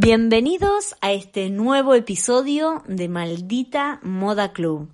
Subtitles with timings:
[0.00, 4.88] Bienvenidos a este nuevo episodio de Maldita Moda Club.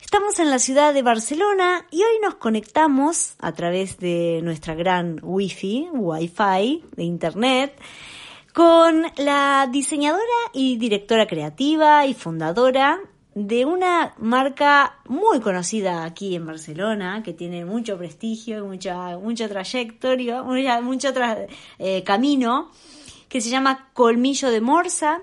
[0.00, 5.18] Estamos en la ciudad de Barcelona y hoy nos conectamos a través de nuestra gran
[5.20, 7.76] Wi-Fi, Wi-Fi de Internet,
[8.54, 10.22] con la diseñadora
[10.52, 13.00] y directora creativa y fundadora
[13.34, 20.44] de una marca muy conocida aquí en Barcelona, que tiene mucho prestigio, mucha, mucha trayectoria,
[20.44, 21.12] mucho
[21.80, 22.70] eh, camino,
[23.28, 25.22] que se llama Colmillo de Morsa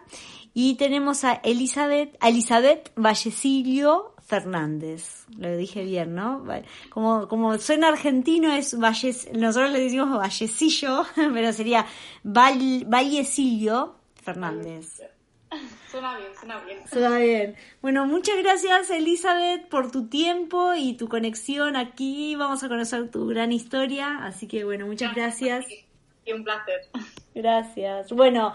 [0.53, 5.25] y tenemos a Elizabeth, a Elizabeth Vallecillo Fernández.
[5.38, 6.45] Lo dije bien, ¿no?
[6.89, 11.85] Como, como suena argentino es Valles, nosotros le decimos Vallecillo, pero sería
[12.23, 15.02] Vallecillo Fernández.
[15.89, 16.80] Suena bien, suena bien.
[16.88, 17.55] Suena bien.
[17.81, 22.35] Bueno, muchas gracias Elizabeth por tu tiempo y tu conexión aquí.
[22.35, 25.66] Vamos a conocer tu gran historia, así que bueno, muchas gracias.
[26.25, 26.89] Y un placer.
[27.35, 28.11] Gracias.
[28.11, 28.53] Bueno,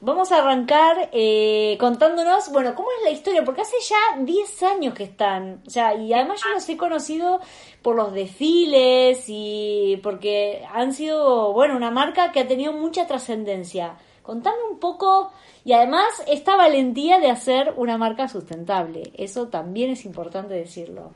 [0.00, 4.94] vamos a arrancar eh, contándonos, bueno, cómo es la historia, porque hace ya 10 años
[4.94, 7.40] que están, o sea, y además yo los he conocido
[7.82, 13.96] por los desfiles y porque han sido, bueno, una marca que ha tenido mucha trascendencia.
[14.22, 15.32] Contame un poco
[15.64, 21.12] y además esta valentía de hacer una marca sustentable, eso también es importante decirlo.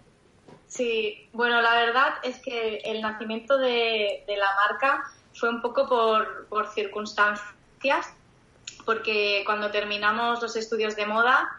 [0.68, 5.02] Sí, bueno, la verdad es que el nacimiento de, de la marca
[5.40, 8.14] fue un poco por, circunstancias,
[8.84, 11.58] porque cuando terminamos los estudios de moda,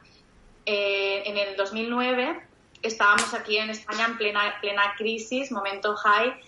[0.68, 2.48] eh, en el 2009,
[2.84, 6.40] estábamos aquí en España en plena, plena crisis, momento high,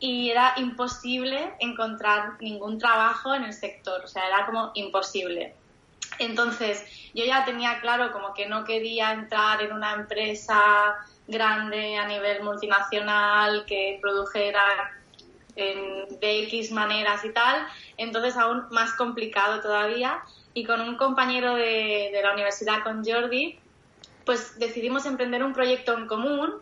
[0.00, 5.54] y era imposible encontrar ningún trabajo en el sector, o sea, era como imposible.
[6.18, 10.96] Entonces, yo ya tenía claro como que no quería entrar en una empresa
[11.28, 14.90] grande a nivel multinacional que produjera
[15.54, 20.22] de X maneras y tal, entonces aún más complicado todavía.
[20.52, 23.58] Y con un compañero de, la universidad, con Jordi,
[24.24, 26.54] pues decidimos emprender un proyecto en común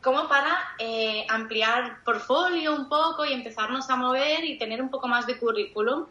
[0.00, 5.08] como para eh, ampliar portfolio un poco y empezarnos a mover y tener un poco
[5.08, 6.06] más de currículum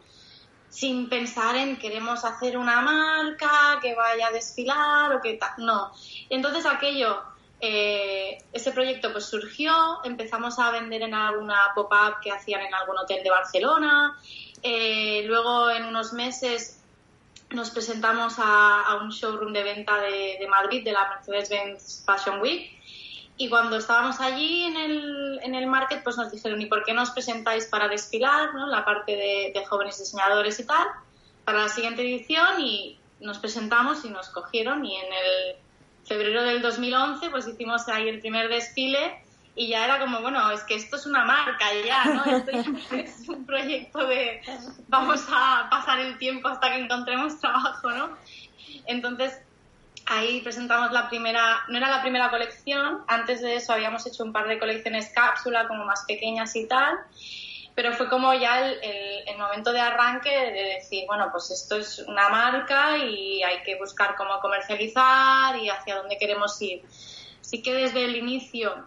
[0.68, 5.50] sin pensar en queremos hacer una marca que vaya a desfilar o que tal.
[5.58, 5.92] No.
[6.28, 7.22] Entonces aquello
[7.60, 9.72] eh, ese proyecto pues surgió,
[10.04, 14.18] empezamos a vender en alguna pop-up que hacían en algún hotel de Barcelona,
[14.62, 16.80] eh, luego en unos meses
[17.50, 22.70] nos presentamos a, un showroom de venta de, Madrid, de la Mercedes-Benz Fashion Week,
[23.36, 26.94] y cuando estábamos allí en el, en el market, pues nos dijeron, ¿y por qué
[26.94, 28.66] no os presentáis para desfilar, ¿no?
[28.66, 30.86] la parte de, de jóvenes diseñadores y tal,
[31.44, 32.60] para la siguiente edición?
[32.60, 35.56] Y nos presentamos y nos cogieron y en el
[36.06, 39.22] febrero del 2011 pues hicimos ahí el primer desfile
[39.56, 42.24] y ya era como, bueno, es que esto es una marca ya, ¿no?
[42.24, 42.50] Esto
[42.96, 44.42] es un proyecto de
[44.88, 48.16] vamos a pasar el tiempo hasta que encontremos trabajo, ¿no?
[48.86, 49.38] Entonces,
[50.06, 54.32] ahí presentamos la primera, no era la primera colección, antes de eso habíamos hecho un
[54.32, 56.98] par de colecciones cápsula como más pequeñas y tal,
[57.74, 58.78] pero fue como ya el,
[59.26, 63.76] el, momento de arranque de decir, bueno, pues esto es una marca y hay que
[63.76, 66.82] buscar cómo comercializar y hacia dónde queremos ir.
[67.40, 68.86] Sí que desde el inicio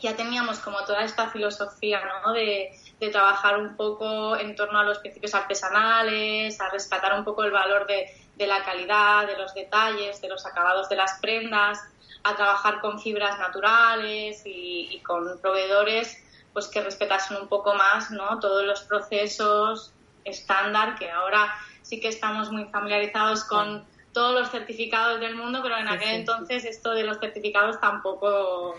[0.00, 2.32] ya teníamos como toda esta filosofía ¿no?
[2.32, 2.72] de,
[3.12, 7.86] trabajar un poco en torno a los principios artesanales, a rescatar un poco el valor
[7.86, 11.78] de, la calidad, de los detalles, de los acabados de las prendas,
[12.24, 18.38] a trabajar con fibras naturales y con proveedores pues que respetasen un poco más ¿no?
[18.40, 19.92] todos los procesos
[20.24, 25.76] estándar, que ahora sí que estamos muy familiarizados con todos los certificados del mundo, pero
[25.76, 28.74] en aquel entonces esto de los certificados tampoco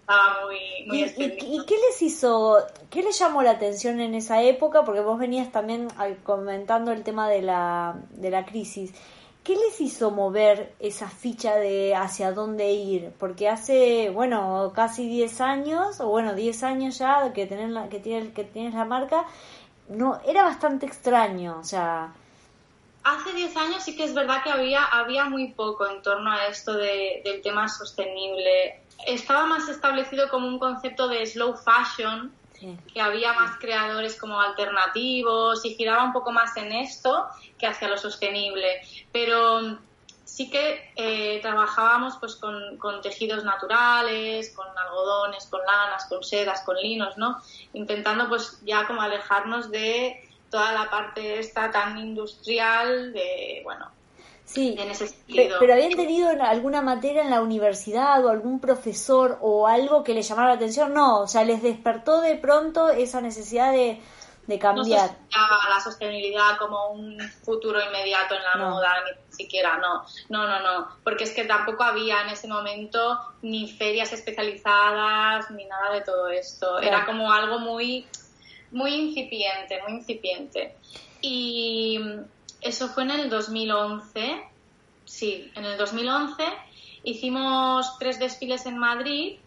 [0.00, 2.58] estaba muy, muy ¿Y, ¿Y, qué les hizo,
[2.90, 4.84] qué les llamó la atención en esa época?
[4.84, 5.88] Porque vos venías también
[6.22, 8.92] comentando el tema de la, de la crisis.
[9.44, 13.12] ¿Qué les hizo mover esa ficha de hacia dónde ir?
[13.18, 18.00] Porque hace, bueno, casi 10 años, o bueno, 10 años ya que, tener la, que,
[18.00, 19.26] tiene, que tienes la marca,
[19.90, 22.14] no era bastante extraño, o sea...
[23.02, 26.46] Hace 10 años sí que es verdad que había, había muy poco en torno a
[26.46, 28.80] esto de, del tema sostenible.
[29.06, 32.32] Estaba más establecido como un concepto de slow fashion,
[32.92, 37.26] que había más creadores como alternativos y giraba un poco más en esto
[37.58, 38.80] que hacia lo sostenible.
[39.12, 39.78] Pero
[40.24, 46.62] sí que eh, trabajábamos pues con, con, tejidos naturales, con algodones, con lanas, con sedas,
[46.62, 47.40] con linos, ¿no?
[47.72, 53.90] Intentando pues ya como alejarnos de toda la parte esta tan industrial de, bueno,
[54.44, 54.76] Sí,
[55.58, 60.28] pero habían tenido alguna materia en la universidad o algún profesor o algo que les
[60.28, 60.92] llamara la atención.
[60.92, 64.00] No, o sea, les despertó de pronto esa necesidad de,
[64.46, 65.10] de cambiar.
[65.10, 70.60] No la sostenibilidad como un futuro inmediato en la moda, ni siquiera, no, no, no,
[70.60, 76.02] no, porque es que tampoco había en ese momento ni ferias especializadas, ni nada de
[76.02, 76.78] todo esto.
[76.80, 78.06] Era como algo muy,
[78.70, 80.76] muy incipiente, muy incipiente.
[81.20, 81.98] Y
[82.64, 84.42] eso fue en el 2011,
[85.04, 86.44] sí, en el 2011
[87.04, 89.38] hicimos tres desfiles en Madrid.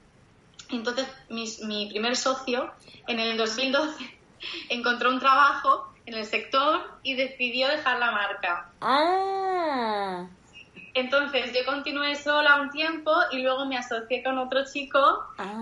[0.69, 2.71] Entonces, mi primer socio
[3.07, 4.19] en el 2012
[4.69, 8.71] encontró un trabajo en el sector y decidió dejar la marca.
[8.81, 10.27] Ah.
[10.93, 14.99] Entonces yo continué sola un tiempo y luego me asocié con otro chico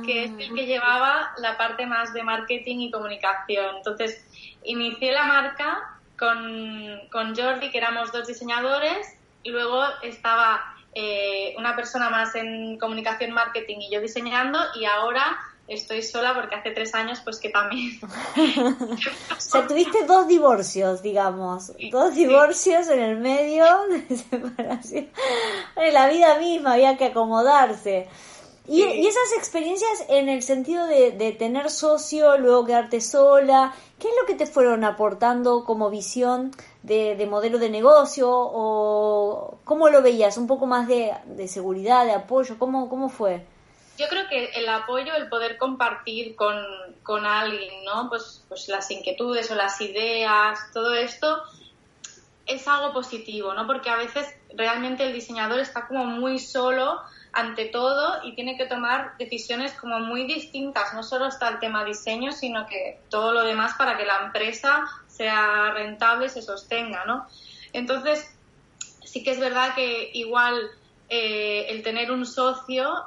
[0.05, 0.65] que es el que ah.
[0.65, 3.77] llevaba la parte más de marketing y comunicación.
[3.77, 4.25] Entonces
[4.63, 9.07] inicié la marca con, con Jordi, que éramos dos diseñadores,
[9.43, 15.37] y luego estaba eh, una persona más en comunicación, marketing y yo diseñando, y ahora
[15.67, 17.99] estoy sola porque hace tres años pues que también...
[18.03, 25.09] o sea, tuviste dos divorcios, digamos, dos divorcios en el medio de separación.
[25.75, 28.07] En la vida misma había que acomodarse.
[28.67, 34.25] Y, esas experiencias en el sentido de, tener socio, luego quedarte sola, ¿qué es lo
[34.25, 36.51] que te fueron aportando como visión
[36.83, 38.27] de, modelo de negocio?
[38.29, 40.37] ¿O cómo lo veías?
[40.37, 42.57] ¿Un poco más de, de seguridad, de apoyo?
[42.57, 43.45] ¿Cómo, cómo fue?
[43.97, 46.55] yo creo que el apoyo, el poder compartir con,
[47.03, 48.09] con alguien, ¿no?
[48.09, 51.43] Pues, pues las inquietudes o las ideas, todo esto
[52.45, 53.65] es algo positivo, ¿no?
[53.65, 57.01] Porque a veces realmente el diseñador está como muy solo
[57.35, 60.93] ante todo y tiene que tomar decisiones como muy distintas.
[60.93, 64.85] No solo está el tema diseño, sino que todo lo demás para que la empresa
[65.07, 67.27] sea rentable y se sostenga, ¿no?
[67.73, 68.33] Entonces,
[69.03, 70.69] sí que es verdad que igual
[71.09, 73.05] eh, el tener un socio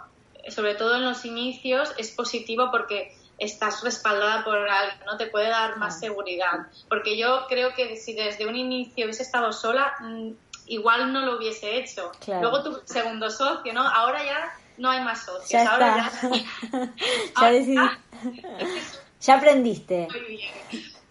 [0.50, 5.16] sobre todo en los inicios, es positivo porque estás respaldada por alguien, ¿no?
[5.16, 6.66] Te puede dar más seguridad.
[6.88, 10.30] Porque yo creo que si desde un inicio hubiese estado sola, mm,
[10.68, 12.12] igual no lo hubiese hecho.
[12.26, 13.82] Luego tu segundo socio, ¿no?
[13.82, 15.50] Ahora ya no hay más socios.
[15.50, 16.10] Ya Ahora
[17.66, 17.98] ya...
[19.20, 20.08] ya, aprendiste.
[20.10, 20.52] Muy bien.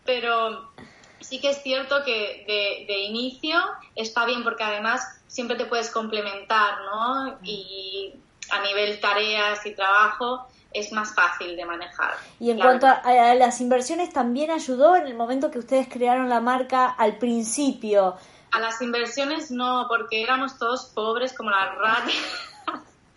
[0.06, 0.71] Pero
[1.19, 3.59] sí que es cierto que de, de, inicio
[3.95, 7.38] está bien porque además siempre te puedes complementar, ¿no?
[7.44, 8.13] Y
[8.51, 12.12] a nivel tareas y trabajo es más fácil de manejar.
[12.39, 16.39] Y en cuanto a, las inversiones, ¿también ayudó en el momento que ustedes crearon la
[16.39, 18.15] marca al principio?
[18.51, 22.13] A las inversiones no, porque éramos todos pobres como las ratas.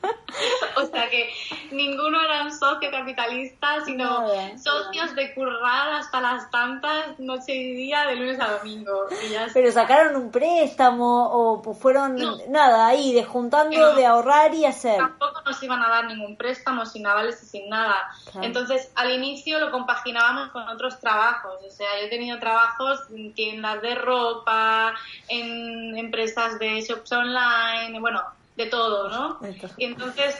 [0.76, 1.30] o sea que
[1.72, 8.06] ninguno era un socio capitalista, sino socios de currar hasta las tantas noche y día
[8.06, 9.06] de lunes a domingo.
[9.52, 12.16] Pero sacaron un préstamo o fueron
[12.48, 14.98] nada ahí, de juntando, de ahorrar y hacer.
[14.98, 18.10] Tampoco nos iban a dar ningún préstamo sin avales y sin nada.
[18.40, 21.54] Entonces al inicio lo compaginábamos con otros trabajos.
[21.66, 24.94] O sea, yo he tenido trabajos en tiendas de ropa,
[25.28, 28.22] en empresas de shops online, bueno,
[28.56, 29.38] de todo, ¿no?
[29.76, 30.36] Y entonces,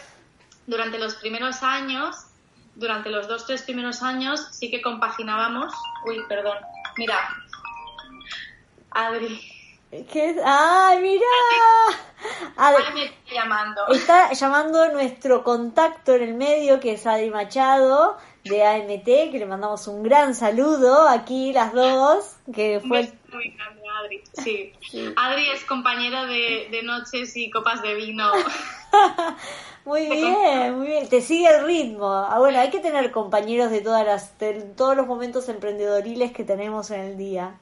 [0.66, 2.16] durante los primeros años,
[2.76, 5.72] durante los dos, tres primeros años, sí que compaginábamos.
[6.06, 6.56] Uy, perdón.
[6.96, 7.18] Mira,
[8.90, 9.59] Adri.
[9.90, 10.36] ¿Qué es?
[10.44, 11.26] ¡Ay, mira!
[12.94, 13.88] Me está llamando.
[13.88, 19.46] Está llamando nuestro contacto en el medio, que es Adri Machado, de AMT, que le
[19.46, 23.12] mandamos un gran saludo aquí las dos, que fue...
[23.32, 24.22] Muy grande, Adri.
[24.34, 24.72] Sí.
[25.16, 28.30] Adri es compañera de, de noches y copas de vino.
[29.84, 31.08] muy bien, muy bien.
[31.08, 32.12] Te sigue el ritmo.
[32.12, 36.44] Ah, bueno, hay que tener compañeros de todas las, de todos los momentos emprendedoriles que
[36.44, 37.58] tenemos en el día.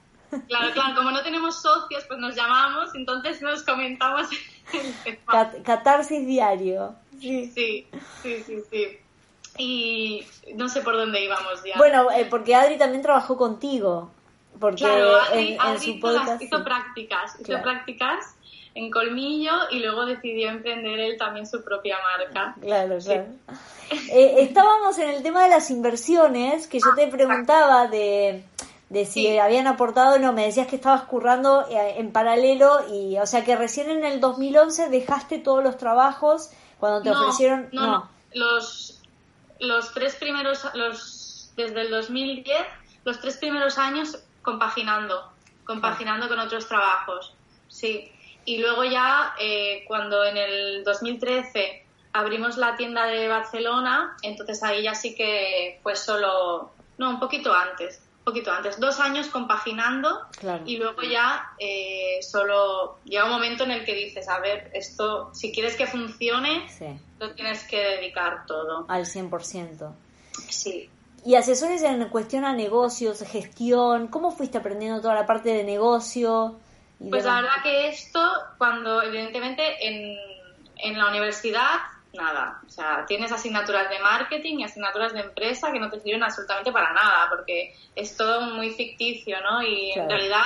[0.48, 4.28] Claro, claro, como no tenemos socios, pues nos llamamos, entonces nos comentamos.
[5.64, 6.94] catarsis diario.
[7.18, 7.88] Sí, sí,
[8.22, 8.62] sí, sí.
[8.70, 8.98] sí
[9.58, 11.76] y no sé por dónde íbamos ya.
[11.76, 14.10] Bueno, eh, porque Adri también trabajó contigo.
[14.58, 18.34] Porque Adri, en, su podcast, hizo, prácticas, hizo prácticas
[18.74, 22.54] en Colmillo y luego decidió emprender él también su propia marca.
[22.60, 23.26] Claro, claro.
[24.10, 28.44] Eh, estábamos en el tema de las inversiones, que yo te preguntaba de,
[28.90, 33.26] de si habían aportado, no, me decías que estabas currando eh, en paralelo y, o
[33.26, 37.68] sea, que recién en el 2011 dejaste todos los trabajos cuando te ofrecieron...
[37.72, 38.18] no, no.
[38.34, 39.00] Los,
[39.58, 42.58] los tres primeros, los, desde el 2010,
[43.04, 45.32] los tres primeros años compaginando,
[45.64, 47.34] compaginando con otros trabajos,
[47.68, 48.12] sí.
[48.44, 54.82] Y luego ya, eh, cuando en el 2013 abrimos la tienda de Barcelona, entonces ahí
[54.82, 60.26] ya sí que fue solo, no, un poquito antes, poquito antes, dos años compaginando
[60.66, 65.34] y luego ya eh, solo llega un momento en el que dices, a ver, esto,
[65.34, 66.66] si quieres que funcione,
[67.18, 68.84] lo tienes que dedicar todo.
[68.88, 69.92] Al 100%.
[70.48, 70.88] Sí.
[71.24, 76.56] y asesores en cuestión a negocios, gestión, ¿cómo fuiste aprendiendo toda la parte de negocio?
[77.10, 78.20] pues la verdad que esto,
[78.58, 80.16] cuando evidentemente en,
[80.76, 81.78] en la universidad
[82.18, 82.60] nada.
[82.66, 86.70] O sea, tienes asignaturas de marketing y asignaturas de empresa que no te sirven absolutamente
[86.70, 89.62] para nada, porque es todo muy ficticio, ¿no?
[89.62, 90.42] Y en realidad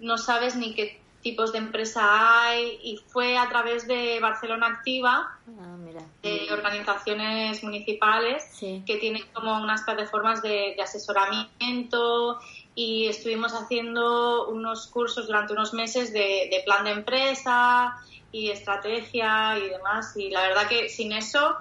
[0.00, 5.36] no sabes ni qué tipos de empresa hay y fue a través de Barcelona Activa,
[5.48, 5.76] ah,
[6.22, 12.38] de organizaciones municipales que tienen como unas plataformas de, asesoramiento
[12.74, 17.96] y estuvimos haciendo unos cursos durante unos meses de, de plan de empresa
[18.32, 20.16] y estrategia y demás.
[20.16, 21.56] Y la verdad que sin eso,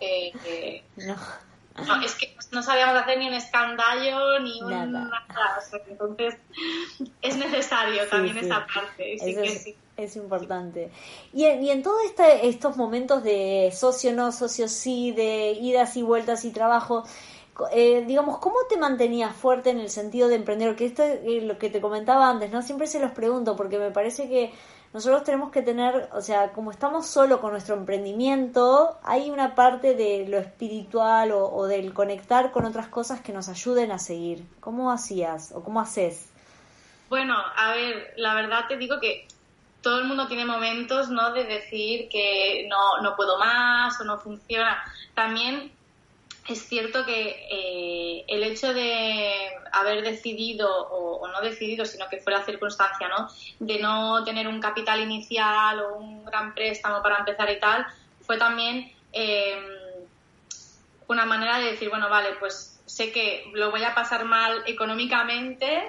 [0.00, 2.04] eh, eh, no.
[2.04, 5.10] es que no sabíamos hacer ni un escandallo ni un nada.
[5.88, 6.34] entonces
[7.22, 9.16] es necesario también esa parte.
[9.96, 10.90] es, importante.
[11.32, 15.96] Y en, y en todos este, estos momentos de socio no, socio sí, de idas
[15.96, 17.04] y vueltas y trabajo,
[17.72, 20.74] eh, digamos, ¿cómo te mantenías fuerte en el sentido de emprender?
[20.76, 22.62] Que esto es lo que te comentaba antes, ¿no?
[22.62, 24.52] Siempre se los pregunto porque me parece que
[24.92, 29.94] nosotros tenemos que tener, o sea, como estamos solo con nuestro emprendimiento, hay una parte
[29.94, 34.44] de lo espiritual o, del conectar con otras cosas que nos ayuden a seguir.
[34.58, 36.32] ¿Cómo hacías o cómo haces?
[37.08, 39.28] Bueno, a ver, la verdad te digo que
[39.80, 41.32] todo el mundo tiene momentos, ¿no?
[41.32, 44.82] De decir que no, no puedo más o no funciona.
[45.14, 45.72] También
[46.52, 49.32] es cierto que eh, el hecho de
[49.72, 53.28] haber decidido, o, no decidido, sino que fue la circunstancia, ¿no?
[53.60, 57.86] De no tener un capital inicial o un gran préstamo para empezar y tal,
[58.22, 59.64] fue también em,
[61.06, 65.88] una manera de decir, bueno, vale, pues sé que lo voy a pasar mal económicamente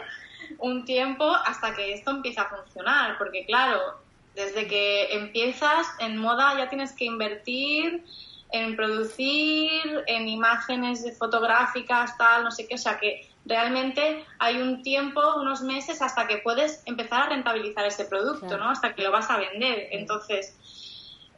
[0.59, 3.99] un tiempo hasta que esto empiece a funcionar, porque claro,
[4.35, 8.03] desde que empiezas en moda ya tienes que invertir
[8.51, 14.83] en producir, en imágenes fotográficas, tal, no sé qué, o sea que realmente hay un
[14.83, 18.69] tiempo, unos meses, hasta que puedes empezar a rentabilizar ese producto, ¿no?
[18.69, 19.87] Hasta que lo vas a vender.
[19.91, 20.55] Entonces,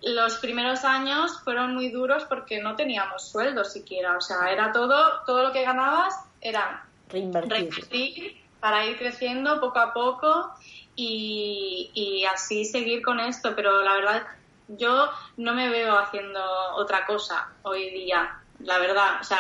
[0.02, 5.24] los primeros años fueron muy duros porque no teníamos sueldo siquiera, o sea, era todo,
[5.26, 10.52] todo lo que ganabas era reinvertir, para ir creciendo poco a poco
[10.96, 14.24] y, y así seguir con esto, pero la verdad
[14.68, 16.42] yo no me veo haciendo
[16.76, 19.20] otra cosa hoy día, la verdad.
[19.22, 19.40] O sea,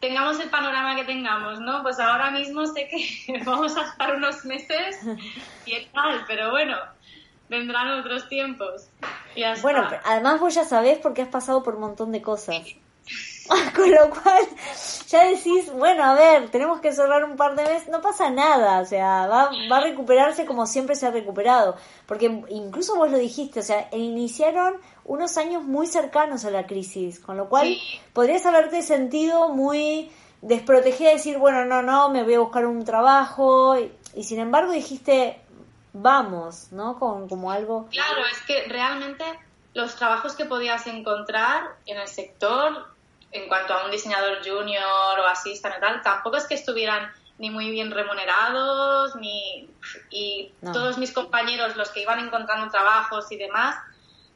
[0.00, 1.82] tengamos el panorama que tengamos, ¿no?
[1.82, 5.00] Pues ahora mismo sé que vamos a estar unos meses
[5.66, 6.76] y tal, pero bueno,
[7.48, 8.88] vendrán otros tiempos.
[9.62, 12.56] bueno, además vos ya sabés porque has pasado por un montón de cosas.
[13.74, 14.46] Con lo cual,
[15.08, 18.80] ya decís, bueno, a ver, tenemos que cerrar un par de meses, no pasa nada,
[18.80, 21.76] o sea, va, va a recuperarse como siempre se ha recuperado.
[22.06, 27.20] Porque incluso vos lo dijiste, o sea, iniciaron unos años muy cercanos a la crisis,
[27.20, 27.76] con lo cual
[28.12, 30.10] podrías haberte sentido muy
[30.42, 34.72] desprotegida, decir, bueno, no, no, me voy a buscar un trabajo, y, y sin embargo
[34.72, 35.40] dijiste,
[35.92, 36.98] vamos, ¿no?
[36.98, 37.88] Con, como algo...
[37.90, 39.24] Claro, es que realmente
[39.74, 42.86] los trabajos que podías encontrar en el sector
[43.32, 47.50] en cuanto a un diseñador junior o asistente y tal, tampoco es que estuvieran ni
[47.50, 49.70] muy bien remunerados, ni
[50.10, 53.76] y todos mis compañeros, los que iban encontrando trabajos y demás,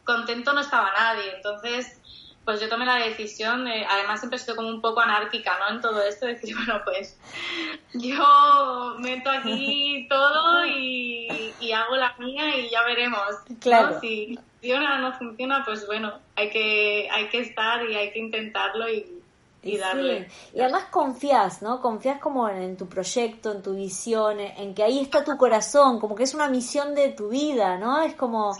[0.04, 1.34] contento no estaba nadie.
[1.34, 1.98] Entonces,
[2.44, 5.74] pues yo tomé la decisión, de, además siempre estoy como un poco anárquica, ¿no?
[5.74, 7.18] En todo esto, de decir, bueno, pues
[7.94, 13.28] yo meto aquí todo y, y hago la mía y ya veremos.
[13.60, 13.98] Claro.
[14.00, 18.20] Si funciona o no funciona, pues bueno, hay que, hay que estar y hay que
[18.20, 19.20] intentarlo y,
[19.62, 20.28] y darle.
[20.54, 21.80] Y además confías, ¿no?
[21.80, 26.14] Confías como en, tu proyecto, en tu visión, en, que ahí está tu corazón, como
[26.14, 28.02] que es una misión de tu vida, ¿no?
[28.02, 28.56] Es como...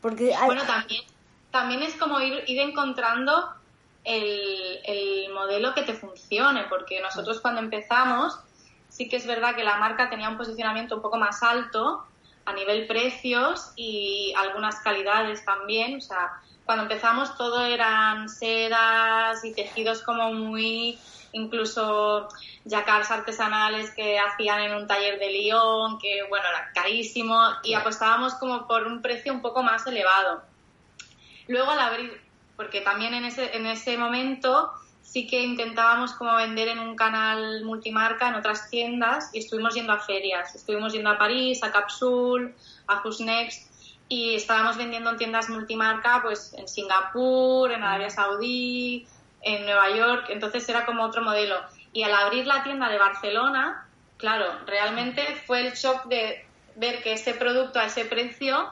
[0.00, 1.02] Porque Bueno, también
[1.50, 3.48] también es como ir, ir encontrando
[4.02, 8.36] el, el, modelo que te funcione, porque nosotros cuando empezamos,
[8.88, 12.04] sí que es verdad que la marca tenía un posicionamiento un poco más alto
[12.46, 15.96] a nivel precios y algunas calidades también.
[15.96, 20.98] O sea, cuando empezamos todo eran sedas y tejidos como muy
[21.32, 22.28] incluso
[22.68, 28.34] jacars artesanales que hacían en un taller de Lyon, que bueno, era carísimo y apostábamos
[28.34, 30.42] como por un precio un poco más elevado.
[31.48, 32.22] Luego al abrir,
[32.56, 34.72] porque también en ese, en ese momento
[35.04, 39.92] sí que intentábamos como vender en un canal multimarca en otras tiendas y estuvimos yendo
[39.92, 40.54] a ferias.
[40.54, 42.54] Estuvimos yendo a París, a Capsule,
[42.88, 43.70] a Who's Next
[44.08, 49.06] y estábamos vendiendo en tiendas multimarca pues en Singapur, en Arabia Saudí,
[49.42, 50.26] en Nueva York.
[50.30, 51.56] Entonces era como otro modelo.
[51.92, 56.46] Y al abrir la tienda de Barcelona, claro, realmente fue el shock de
[56.76, 58.68] ver que ese producto a ese precio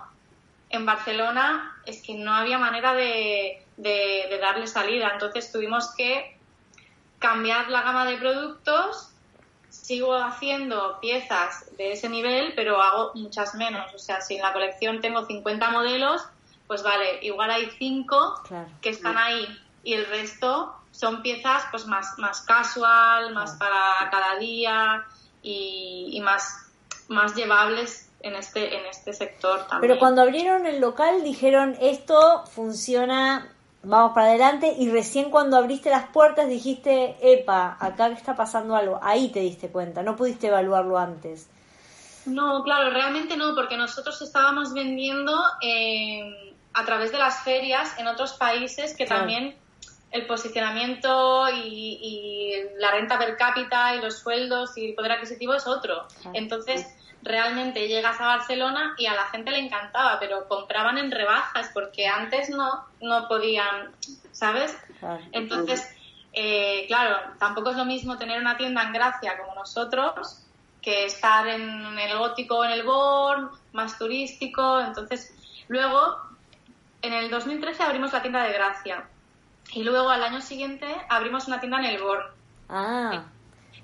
[0.71, 3.65] en Barcelona es que no había manera de,
[4.41, 5.11] darle salida.
[5.13, 6.37] Entonces tuvimos que
[7.19, 9.09] cambiar la gama de productos.
[9.69, 13.93] Sigo haciendo piezas de ese nivel, pero hago muchas menos.
[13.95, 16.23] O sea, si en la colección tengo 50 modelos,
[16.67, 18.43] pues vale, igual hay 5
[18.81, 19.47] que están ahí
[19.85, 25.05] y el resto son piezas pues más, más casual, más para cada día
[25.43, 26.71] y, y más,
[27.09, 29.81] más llevables en este, en este sector también.
[29.81, 33.52] Pero cuando abrieron el local dijeron esto funciona,
[33.83, 39.01] vamos para adelante y recién cuando abriste las puertas dijiste, epa, acá está pasando algo,
[39.03, 41.49] ahí te diste cuenta, no pudiste evaluarlo antes.
[42.25, 48.07] No, claro, realmente no, porque nosotros estábamos vendiendo eh, a través de las ferias en
[48.07, 49.57] otros países que también
[50.13, 55.67] el posicionamiento y, la renta per cápita y los sueldos y el poder adquisitivo es
[55.67, 56.07] otro.
[56.35, 56.87] Entonces,
[57.23, 62.07] realmente llegas a Barcelona y a la gente le encantaba, pero compraban en rebajas porque
[62.07, 63.93] antes no, no podían,
[64.33, 64.77] ¿sabes?
[65.33, 65.89] Entonces,
[66.33, 70.39] eh, claro, tampoco es lo mismo tener una tienda en Gracia como nosotros
[70.81, 74.81] que estar en el gótico o en el Born, más turístico.
[74.81, 75.33] Entonces,
[75.69, 76.19] luego,
[77.03, 79.05] en el 2013 abrimos la tienda de Gracia
[79.73, 82.25] y luego al año siguiente abrimos una tienda en el Born.
[82.69, 83.25] Ah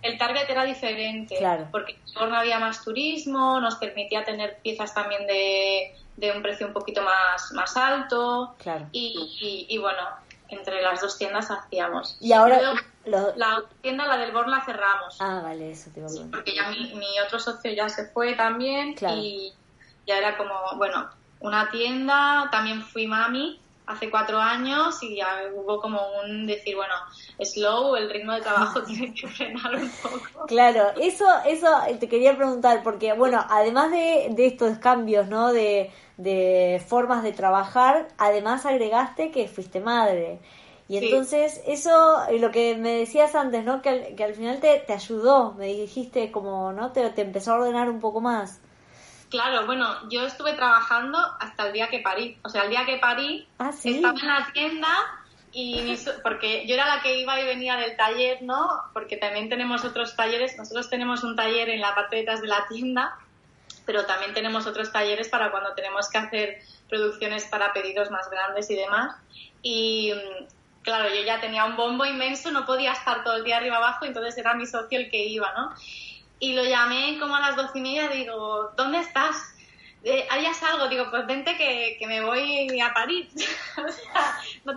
[0.02, 1.36] el target era diferente,
[1.70, 6.72] porque no había más turismo, nos permitía tener piezas también de, de un precio un
[6.72, 8.54] poquito más, más alto.
[8.92, 10.02] Y, y, bueno,
[10.48, 12.16] entre las dos tiendas hacíamos.
[12.20, 12.60] Y ahora
[13.04, 15.16] la tienda, la del Born, la cerramos.
[15.20, 18.34] Ah, vale, eso te iba a Porque ya mi, mi, otro socio ya se fue
[18.34, 19.52] también y
[20.06, 21.08] ya era como, bueno,
[21.40, 26.94] una tienda, también fui mami hace cuatro años y ya hubo como un decir, bueno,
[27.44, 30.46] slow, el ritmo de trabajo tiene que frenar un poco.
[30.46, 31.68] Claro, eso, eso
[31.98, 35.52] te quería preguntar, porque bueno, además de, de estos cambios, ¿no?
[35.52, 40.40] De, de formas de trabajar, además agregaste que fuiste madre.
[40.88, 43.82] Y entonces eso, lo que me decías antes, ¿no?
[43.82, 46.92] Que al, que al final te, te ayudó, me dijiste como, ¿no?
[46.92, 48.60] Te, te empezó a ordenar un poco más.
[49.28, 52.38] Claro, bueno, yo estuve trabajando hasta el día que parí.
[52.42, 54.88] O sea, el día que parí, ¿Ah, estaba en la tienda
[55.52, 58.68] y porque yo era la que iba y venía del taller, ¿no?
[58.92, 60.56] Porque también tenemos otros talleres.
[60.56, 63.18] Nosotros tenemos un taller en la parte detrás de la tienda,
[63.86, 66.58] pero también tenemos otros talleres para cuando tenemos que hacer
[66.88, 69.16] producciones para pedidos más grandes y demás.
[69.62, 70.12] Y
[70.82, 74.04] claro, yo ya tenía un bombo inmenso, no podía estar todo el día arriba abajo,
[74.04, 75.74] entonces era mi socio el que iba, ¿no?
[76.40, 79.36] y lo llamé como a las doce y media, digo, ¿dónde estás?
[80.04, 83.28] Eh, ya salgo, digo, pues vente que, que me voy a París.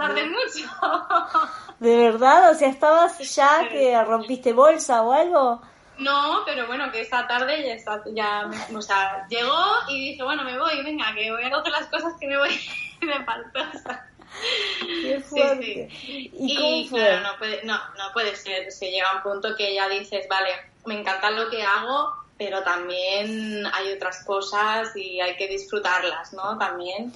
[0.02, 0.70] tardé mucho.
[1.80, 2.52] ¿De verdad?
[2.52, 5.62] O sea, ¿estabas ya que rompiste bolsa o algo?
[5.98, 10.44] No, pero bueno, que esta tarde ya está, ya, o sea, llegó y dije, bueno,
[10.44, 12.50] me voy, venga, que voy a coger las cosas que me voy
[13.02, 14.08] de faltosa.
[14.80, 15.90] Qué fuerte.
[15.92, 19.88] ¿Y, claro, no puede, no, no puede ser, se llega a un punto que ya
[19.90, 20.50] dices, vale,
[20.86, 26.58] me encanta lo que hago, pero también hay otras cosas y hay que disfrutarlas, ¿no?
[26.58, 27.14] También.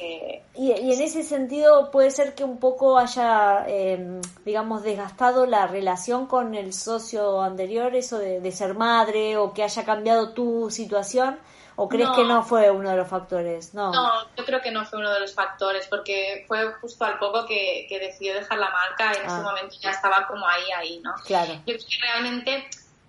[0.00, 6.26] Y, en ese sentido puede ser que un poco haya, em, digamos, desgastado la relación
[6.26, 11.38] con el socio anterior, eso de, ser madre, o que haya cambiado tu situación,
[11.76, 13.74] o crees que no fue uno de los factores?
[13.74, 13.92] No.
[13.92, 17.46] no, yo creo que no fue uno de los factores, porque fue justo al poco
[17.46, 19.42] que, decidió dejar la marca, en ese ah.
[19.42, 21.14] momento ya estaba como ahí, ahí, ¿no?
[21.24, 21.54] Claro.
[21.66, 22.68] Yo creo que realmente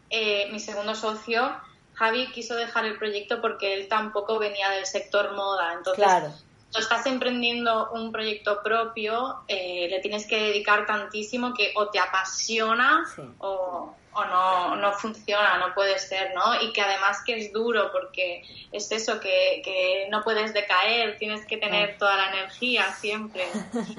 [0.10, 1.56] eh, mi segundo socio,
[1.94, 5.74] Javi, quiso dejar el proyecto porque él tampoco venía del sector moda.
[5.74, 6.34] Entonces, claro.
[6.72, 12.00] Cuando estás emprendiendo un proyecto propio, eh, le tienes que dedicar tantísimo que o te
[12.00, 13.04] apasiona
[13.40, 16.62] o, no, no funciona, no puede ser, ¿no?
[16.62, 21.46] Y que además que es duro porque es eso, que, que no puedes decaer, tienes
[21.46, 23.48] que tener toda la energía siempre.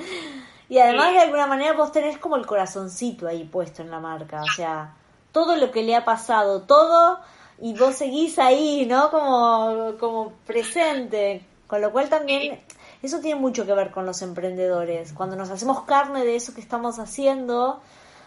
[0.69, 4.43] y además de alguna manera vos tenés como el corazoncito ahí puesto en la marca,
[4.43, 4.95] o sea
[5.33, 7.19] todo lo que le ha pasado, todo,
[7.61, 9.11] y vos seguís ahí, ¿no?
[9.11, 11.43] Como, como presente.
[11.73, 12.61] Con lo cual también
[13.03, 15.15] eso tiene mucho que ver con los emprendedores.
[15.15, 17.81] Cuando nos hacemos carne de eso que estamos haciendo,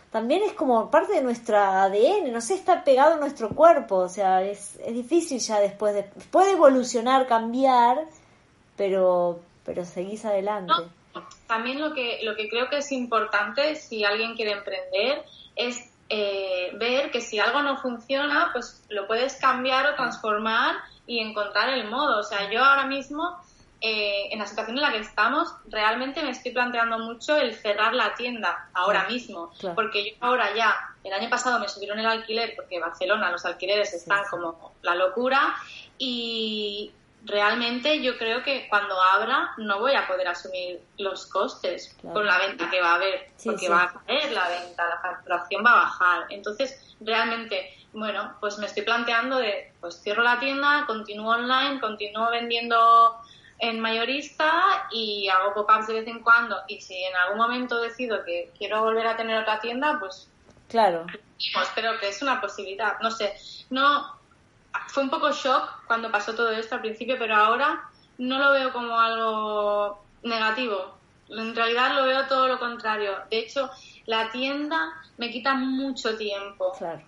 [0.10, 3.98] también es como parte de nuestra ADN, no sé, está pegado a nuestro cuerpo.
[3.98, 6.02] O sea, es, es difícil ya después de...
[6.32, 8.00] Puede evolucionar, cambiar,
[8.76, 10.74] pero, pero seguís adelante.
[11.46, 15.24] también lo que, lo que creo que es importante si alguien quiere emprender
[15.56, 21.20] es eh, ver que si algo no funciona, pues lo puedes cambiar o transformar y
[21.20, 22.20] encontrar el modo.
[22.20, 23.38] O sea, yo ahora mismo,
[23.82, 27.94] eh, en la situación en la que estamos, realmente me estoy planteando mucho el cerrar
[27.94, 29.52] la tienda ahora mismo.
[29.76, 33.94] Porque yo ahora ya, el año pasado me subieron el alquiler, porque Barcelona los alquileres
[33.94, 35.56] están como la locura,
[35.98, 36.92] y
[37.26, 42.38] realmente yo creo que cuando abra no voy a poder asumir los costes con la
[42.38, 45.76] venta que va a haber, porque va a caer la venta, la facturación va a
[45.76, 46.26] bajar.
[46.30, 52.30] Entonces, realmente, bueno, pues me estoy planteando de, pues cierro la tienda, continúo online, continúo
[52.30, 53.16] vendiendo
[53.58, 56.58] en mayorista y hago pop-ups de vez en cuando.
[56.68, 60.30] Y si en algún momento decido que quiero volver a tener otra tienda, pues...
[60.68, 61.06] Claro.
[61.54, 63.00] Pues que es una posibilidad.
[63.02, 63.34] No sé,
[63.70, 64.14] no...
[64.88, 68.74] Fue un poco shock cuando pasó todo esto al principio, pero ahora no lo veo
[68.74, 70.98] como algo negativo.
[71.30, 73.14] En realidad lo veo todo lo contrario.
[73.32, 73.70] De hecho,
[74.06, 76.74] la tienda me quita mucho tiempo.
[76.78, 77.02] Claro.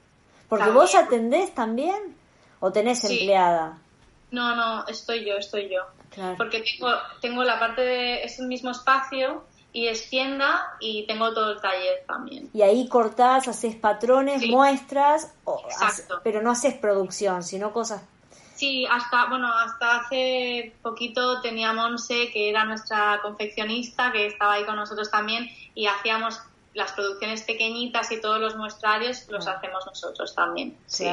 [0.49, 2.15] Porque vos atendés también
[2.59, 3.77] o tenés empleada.
[4.31, 5.81] No, no, estoy yo, estoy yo.
[6.37, 11.33] Porque tengo, tengo la parte de, es el mismo espacio y es tienda y tengo
[11.33, 12.49] todo el taller también.
[12.53, 15.33] Y ahí cortás, haces patrones, muestras,
[16.23, 18.01] pero no haces producción, sino cosas
[18.57, 24.65] Sí, hasta, bueno, hasta hace poquito tenía Monse, que era nuestra confeccionista, que estaba ahí
[24.65, 26.41] con nosotros también, y hacíamos
[26.77, 30.77] las producciones pequeñitas y todos los muestrarios los hacemos nosotros también.
[30.85, 31.09] Sí.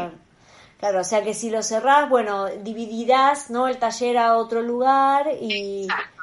[0.79, 3.66] Claro, o sea que si lo cerrás, bueno, dividirás, ¿no?
[3.66, 5.85] El taller a otro lugar y...
[5.85, 6.22] Exacto.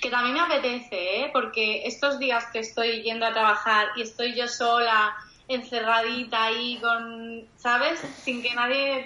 [0.00, 1.30] Que también me apetece, ¿eh?
[1.32, 5.14] Porque estos días que estoy yendo a trabajar y estoy yo sola,
[5.48, 7.98] encerradita ahí con, ¿sabes?
[8.22, 9.02] Sin que nadie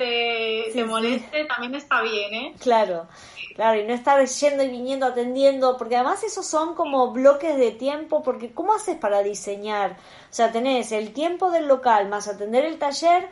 [0.73, 2.55] te, moleste, también está bien, ¿eh?
[2.61, 3.07] Claro,
[3.55, 7.71] claro, y no estar yendo y viniendo, atendiendo, porque además esos son como bloques de
[7.71, 9.93] tiempo, porque ¿cómo haces para diseñar?
[9.93, 13.29] O sea, tenés el tiempo del local más atender el taller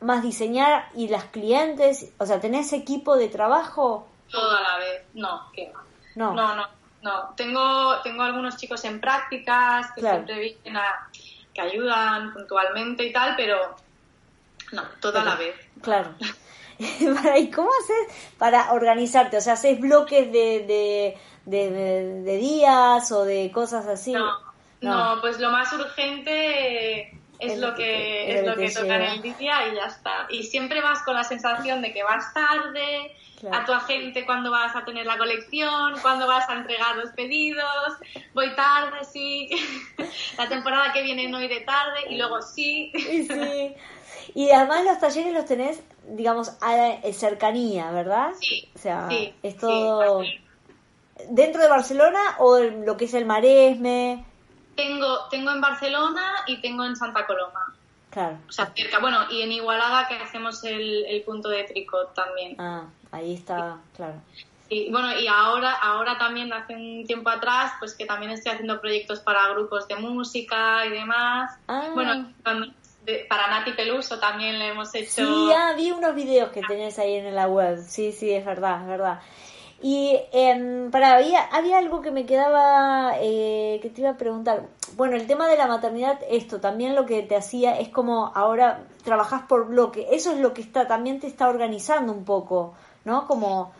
[0.00, 4.06] más diseñar y las clientes, o sea, ¿tenés equipo de trabajo?
[4.30, 5.72] Todo a la vez, no, ¿qué?
[6.14, 6.34] No.
[6.34, 6.66] No, no,
[7.02, 7.34] no.
[7.36, 11.08] Tengo, tengo algunos chicos en prácticas que siempre vienen a,
[11.54, 13.76] que ayudan puntualmente y tal, pero
[14.72, 15.54] no, todo a la vez.
[15.82, 16.14] Claro.
[16.78, 19.36] ¿Y cómo haces para organizarte?
[19.36, 21.70] O sea, ¿haces bloques de, de,
[22.24, 24.12] de, días o de cosas así?
[24.12, 29.22] no, no, pues lo más urgente es, lo que, es lo que, toca en el
[29.22, 30.26] día y ya está.
[30.28, 33.14] Y siempre vas con la sensación de que vas tarde,
[33.50, 37.94] a tu agente cuando vas a tener la colección, cuando vas a entregar los pedidos,
[38.34, 39.48] voy tarde, sí,
[40.38, 42.92] la temporada que viene no iré tarde y luego sí.
[42.94, 43.74] sí.
[44.34, 48.32] Y además los talleres los tenés, digamos, a cercanía, ¿verdad?
[48.40, 48.68] Sí.
[48.74, 49.08] O sea,
[49.42, 50.22] es todo...
[51.28, 54.24] ¿Dentro de Barcelona o lo que es el Maresme?
[54.80, 57.74] Tengo, tengo en Barcelona y tengo en Santa Coloma.
[58.08, 58.38] Claro.
[58.48, 58.98] O sea, cerca.
[58.98, 62.56] Bueno, y en Igualada que hacemos el, el punto de tricot también.
[62.58, 64.14] Ah, ahí está, claro.
[64.70, 68.80] Y bueno, y ahora, ahora también hace un tiempo atrás, pues que también estoy haciendo
[68.80, 71.58] proyectos para grupos de música y demás.
[71.68, 71.90] Ah.
[71.92, 72.32] Bueno,
[73.28, 75.26] para Nati Peluso también le hemos hecho.
[75.26, 77.78] Sí, ah, vi unos videos que tenés ahí en la web.
[77.86, 79.20] Sí, sí, es verdad, es verdad.
[79.82, 84.68] Y eh, para, había, había algo que me quedaba, eh, que te iba a preguntar.
[84.94, 88.84] Bueno, el tema de la maternidad, esto también lo que te hacía es como ahora
[89.04, 90.08] trabajas por bloque.
[90.12, 93.26] Eso es lo que está, también te está organizando un poco, ¿no?
[93.26, 93.72] Como...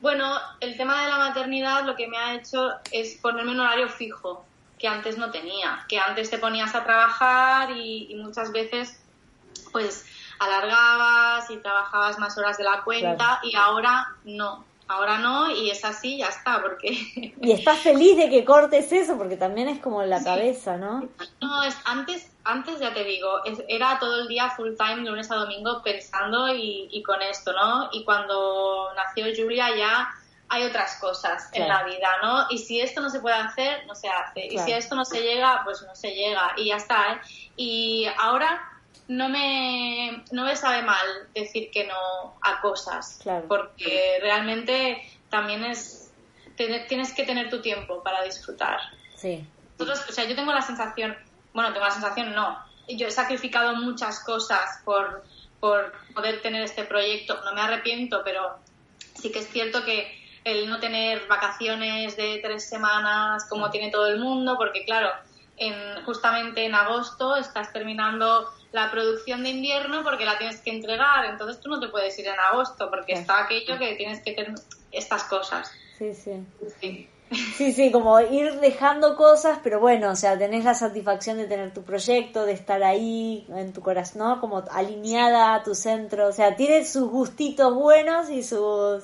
[0.00, 3.88] Bueno, el tema de la maternidad lo que me ha hecho es ponerme un horario
[3.90, 4.44] fijo,
[4.78, 5.84] que antes no tenía.
[5.88, 8.98] Que antes te ponías a trabajar y, muchas veces,
[9.72, 10.06] pues,
[10.38, 15.84] alargabas y trabajabas más horas de la cuenta y ahora no ahora no y es
[15.84, 17.34] así, ya está, porque...
[17.40, 21.08] Y estás feliz de que cortes eso, porque también es como la cabeza, ¿no?
[21.40, 23.28] No, es, antes, antes ya te digo,
[23.68, 27.88] era todo el día full time, lunes a domingo, pensando y, con esto, ¿no?
[27.92, 30.08] Y cuando nació Julia ya
[30.48, 32.46] hay otras cosas en la vida, ¿no?
[32.50, 34.46] Y si esto no se puede hacer, no se hace.
[34.46, 36.52] Y si esto no se llega, pues no se llega.
[36.56, 37.20] Y ya está, ¿eh?
[37.56, 38.73] Y ahora
[39.08, 46.10] no me, no me sabe mal decir que no a cosas, porque realmente también es,
[46.56, 48.78] tienes que tener tu tiempo para disfrutar.
[49.16, 49.46] Sí.
[49.78, 51.16] o sea, yo tengo la sensación,
[51.52, 55.24] bueno, tengo la sensación, no, yo he sacrificado muchas cosas por,
[55.60, 58.58] por poder tener este proyecto, no me arrepiento, pero
[59.14, 64.06] sí que es cierto que el no tener vacaciones de tres semanas como tiene todo
[64.06, 65.10] el mundo, porque claro,
[65.56, 71.24] en, justamente en agosto estás terminando la producción de invierno porque la tienes que entregar,
[71.26, 74.54] entonces tú no te puedes ir en agosto porque está aquello que tienes que tener
[74.90, 75.70] estas cosas.
[75.98, 76.44] Sí, sí.
[76.80, 77.08] Sí.
[77.56, 81.82] Sí, como ir dejando cosas, pero bueno, o sea, tenés la satisfacción de tener tu
[81.82, 84.40] proyecto, de estar ahí en tu corazón, ¿no?
[84.40, 89.02] Como alineada a tu centro, o sea, tiene sus gustitos buenos y sus...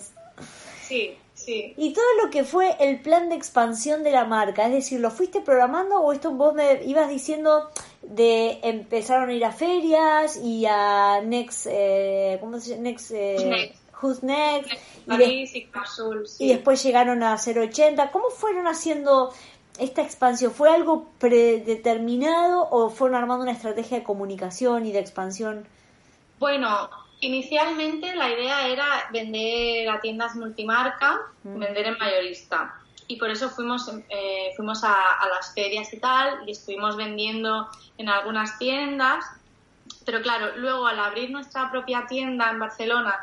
[0.83, 5.01] Sí, y todo lo que fue el plan de expansión de la marca, es decir,
[5.01, 7.71] ¿lo fuiste programando o esto vos me ibas diciendo
[8.03, 12.83] de empezaron a ir a ferias y a Next, eh, ¿cómo se llama?
[12.83, 14.73] Next, eh, Who's Next.
[15.07, 15.69] Y, sí.
[16.39, 18.11] y después llegaron a 080.
[18.11, 19.33] ¿Cómo fueron haciendo
[19.79, 20.53] esta expansión?
[20.53, 25.67] ¿Fue algo predeterminado o fueron armando una estrategia de comunicación y de expansión?
[26.39, 26.89] Bueno,
[27.21, 31.59] inicialmente la idea era vender a tiendas multimarca, Mm.
[31.59, 32.75] vender en mayorista.
[33.09, 37.69] Y por eso fuimos, eh, fuimos a, a las ferias y tal, y estuvimos vendiendo
[37.99, 39.25] en algunas tiendas.
[40.07, 43.17] Pero claro, luego al abrir nuestra propia tienda en Barcelona,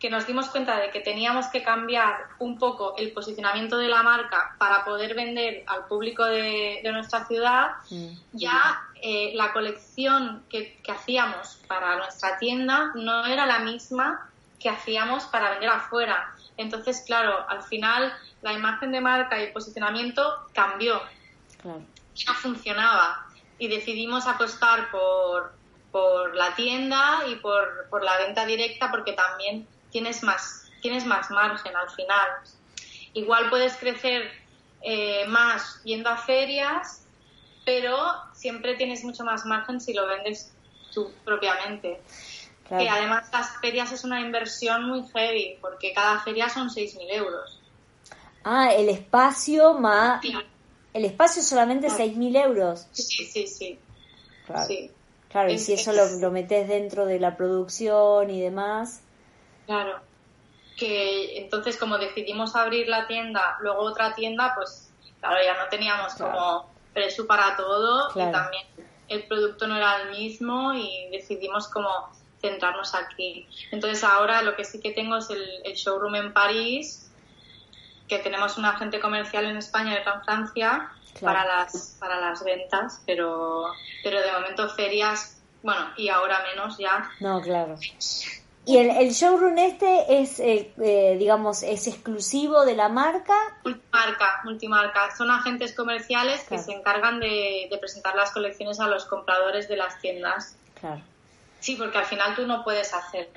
[0.00, 4.02] que nos dimos cuenta de que teníamos que cambiar un poco el posicionamiento de la
[4.02, 8.08] marca para poder vender al público de, de nuestra ciudad, Mm.
[8.32, 14.26] ya eh, la colección que, que hacíamos para nuestra tienda no era la misma
[14.58, 16.34] que hacíamos para vender afuera.
[16.56, 21.00] Entonces, claro, al final la imagen de marca y el posicionamiento cambió,
[21.60, 21.82] Claro.
[22.26, 23.26] no funcionaba
[23.58, 25.52] y decidimos apostar por,
[25.92, 31.30] por la tienda y por, por la venta directa porque también tienes más, tienes más
[31.30, 32.28] margen al final.
[33.14, 34.30] Igual puedes crecer
[34.82, 37.02] eh, más yendo a ferias,
[37.64, 37.96] pero
[38.34, 40.52] siempre tienes mucho más margen si lo vendes
[40.92, 42.00] tú propiamente.
[42.66, 42.84] Claro.
[42.84, 47.60] Que además las ferias es una inversión muy heavy, porque cada feria son 6.000 euros.
[48.44, 50.20] Ah, el espacio más...
[50.22, 50.32] Sí,
[50.94, 52.86] El espacio solamente 6.000 euros.
[52.92, 53.46] sí, sí.
[53.46, 53.78] sí.
[54.46, 54.66] Claro.
[54.66, 54.90] Sí,
[55.28, 59.00] Claro, y Es- si eso es- lo, lo metes dentro de la producción y demás.
[59.74, 60.00] Claro.
[60.76, 66.14] Que entonces como decidimos abrir la tienda, luego otra tienda, pues claro, ya no teníamos
[66.14, 66.32] Claro.
[66.32, 68.30] como precio para todo Claro.
[68.30, 68.66] y también
[69.08, 71.90] el producto no era el mismo y decidimos como
[72.40, 73.46] centrarnos aquí.
[73.70, 77.10] Entonces ahora lo que sí que tengo es el, el showroom en París,
[78.08, 81.38] que tenemos un agente comercial en España y en Francia Claro.
[81.38, 83.66] para las para las ventas, pero
[84.02, 87.10] pero de momento ferias, bueno, y ahora menos ya.
[87.20, 87.76] No, claro.
[88.70, 93.34] Y el, el showroom este es, eh, eh, digamos, es exclusivo de la marca.
[93.64, 95.16] Multimarca, multimarca.
[95.16, 99.76] Son agentes comerciales que se encargan de, de presentar las colecciones a los compradores de
[99.76, 100.56] las tiendas.
[100.78, 101.02] Claro.
[101.58, 103.28] Sí, porque al final tú no puedes hacer.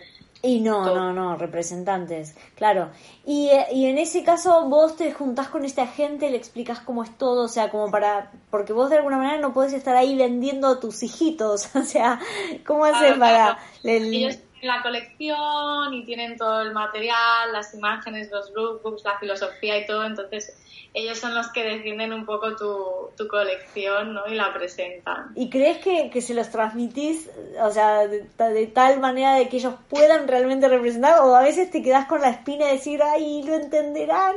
[0.46, 2.92] Y no, no, no, representantes, claro.
[3.26, 7.02] Y, eh, y en ese caso vos te juntás con este agente, le explicás cómo
[7.02, 10.18] es todo, o sea, como para, porque vos de alguna manera no podés estar ahí
[10.18, 12.20] vendiendo a tus hijitos, o sea,
[12.68, 13.58] ¿cómo haces Claro, para...
[13.82, 14.06] claro.
[14.06, 19.86] Ellos la colección y tienen todo el material, las imágenes, los lookbooks, la filosofía y
[19.86, 20.58] todo, entonces
[20.96, 24.28] ellos son los que defienden un poco tu, tu colección ¿no?
[24.28, 25.32] y la presentan.
[25.36, 29.50] ¿Y crees que, que se los transmitís, o sea, de, ta- de tal manera de
[29.50, 31.20] que ellos puedan realmente representar?
[31.22, 34.36] ¿O a veces te quedás con la espina de decir, ay, lo entenderán?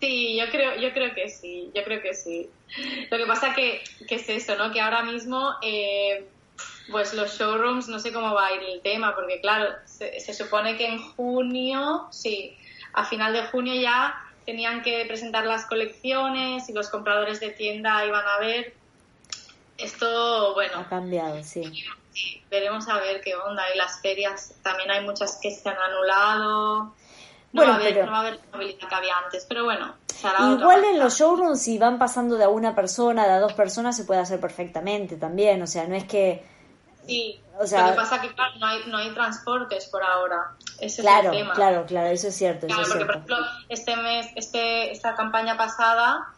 [0.00, 2.50] Sí, yo creo, yo creo que sí, yo creo que sí.
[3.10, 4.72] Lo que pasa que, que es eso, ¿no?
[4.72, 6.26] Que ahora mismo, eh,
[6.90, 10.34] pues los showrooms, no sé cómo va a ir el tema, porque claro, se, se
[10.34, 12.56] supone que en junio, sí,
[12.92, 14.14] a final de junio ya
[14.44, 18.74] tenían que presentar las colecciones y los compradores de tienda iban a ver.
[19.78, 21.62] Esto, bueno, Ha cambiado, sí.
[22.12, 23.62] sí, veremos a ver qué onda.
[23.74, 26.84] Y las ferias, también hay muchas que se han anulado.
[26.84, 26.94] No,
[27.52, 29.64] Bueno, va, a haber, pero- no va a haber la movilidad que había antes, pero
[29.64, 33.54] bueno, Igual en los showrooms, si van pasando de a una persona, de a dos
[33.54, 35.60] personas, se puede hacer perfectamente también.
[35.62, 36.44] O sea, no es que.
[37.06, 40.52] Sí, O sea- lo que pasa que claro, no hay, no hay transportes por ahora.
[40.78, 41.54] Ese Claro, es el tema.
[41.54, 42.66] claro, claro, eso es cierto.
[42.66, 43.36] Claro, es porque por ejemplo,
[43.68, 46.28] este mes, este, esta campaña pasada,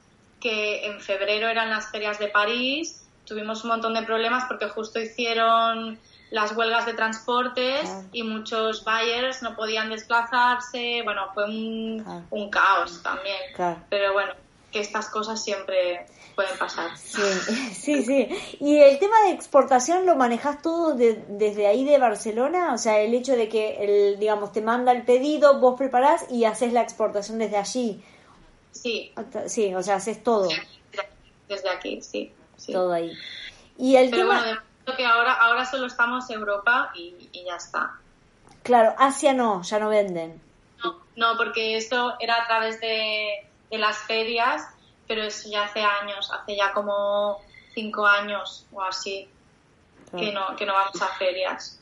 [0.40, 5.00] que en febrero eran las ferias de París, tuvimos un montón de problemas porque justo
[5.00, 5.98] hicieron
[6.30, 8.04] las huelgas de transportes Claro.
[8.12, 11.00] y muchos buyers no podían desplazarse.
[11.04, 12.22] Bueno, fue un, Claro.
[12.30, 13.36] un caos también.
[13.54, 13.78] Claro.
[13.88, 14.32] Pero bueno,
[14.72, 16.96] que estas cosas siempre pueden pasar.
[16.98, 17.22] Sí,
[17.74, 18.28] sí, sí.
[18.60, 22.72] ¿Y el tema de exportación lo manejas todo de- desde ahí de Barcelona?
[22.74, 23.76] O sea, el hecho de que,
[24.12, 28.02] el, digamos, te manda el pedido, vos preparás y haces la exportación desde allí.
[28.72, 29.12] Sí,
[29.46, 30.48] Sí, o sea, haces todo,
[31.48, 32.32] desde aquí, sí.
[32.56, 32.72] sí.
[32.72, 33.12] todo ahí.
[33.78, 37.44] Y el Pero tema, bueno, de momento que ahora, ahora solo estamos Europa y, y
[37.44, 37.92] ya está.
[38.62, 40.40] claro, Asia no, ya no venden.
[40.82, 44.62] No, no, porque esto era a través de, de las ferias,
[45.06, 47.40] pero eso ya hace años, hace ya como
[47.74, 49.28] cinco años o así,
[50.16, 51.80] que, no, que no vamos a ferias.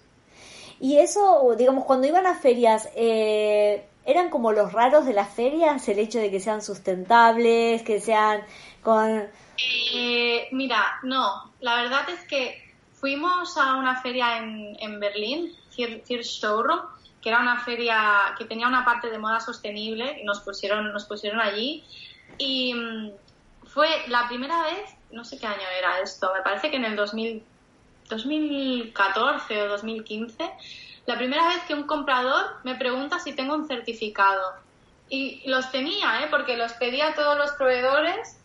[0.81, 5.87] Y eso, digamos, cuando iban a ferias, eh, ¿eran como los raros de las ferias?
[5.89, 8.43] El hecho de que sean sustentables, que sean
[8.83, 9.29] con...
[9.95, 16.81] Eh, mira, no, la verdad es que fuimos a una feria en, en Berlín, Showroom,
[17.21, 21.05] que era una feria que tenía una parte de moda sostenible y nos pusieron, nos
[21.05, 21.85] pusieron allí.
[22.39, 23.11] Y mm,
[23.67, 26.97] fue la primera vez, no sé qué año era esto, me parece que en el
[26.97, 30.51] 2014 o 2015,
[31.07, 34.55] la primera vez que un comprador me pregunta si tengo un certificado.
[35.09, 36.29] Y los tenía, ¿eh?
[36.31, 38.39] porque los pedía a todos los proveedores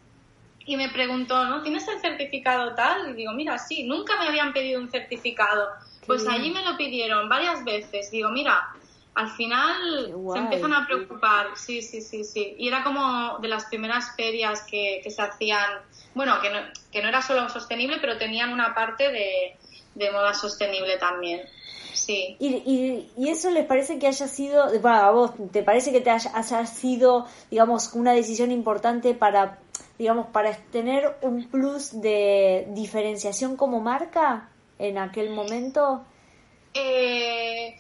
[0.66, 1.62] y me preguntó, ¿no?
[1.62, 3.12] ¿Tienes el certificado tal?
[3.12, 5.70] Y digo, mira, sí, nunca me habían pedido un certificado.
[6.06, 8.12] pues allí me lo pidieron varias veces.
[8.12, 8.70] Digo, mira,
[9.18, 11.48] al final se empiezan a preocupar.
[11.56, 12.56] Sí, sí, sí, sí.
[12.60, 15.82] Y era como de las primeras ferias que, que se hacían,
[16.14, 16.60] bueno, que no,
[16.92, 19.58] que no era solo sostenible, pero tenían una parte de,
[19.96, 21.42] de moda sostenible también.
[21.94, 22.38] Sí.
[22.40, 26.12] ¿Y, y, eso les parece que haya sido, bueno, a vos, ¿te parece que te
[26.12, 29.58] haya, haya sido, digamos, una decisión importante para
[29.98, 36.06] digamos, para tener un plus de diferenciación como marca en aquel momento?
[36.76, 37.76] Eh,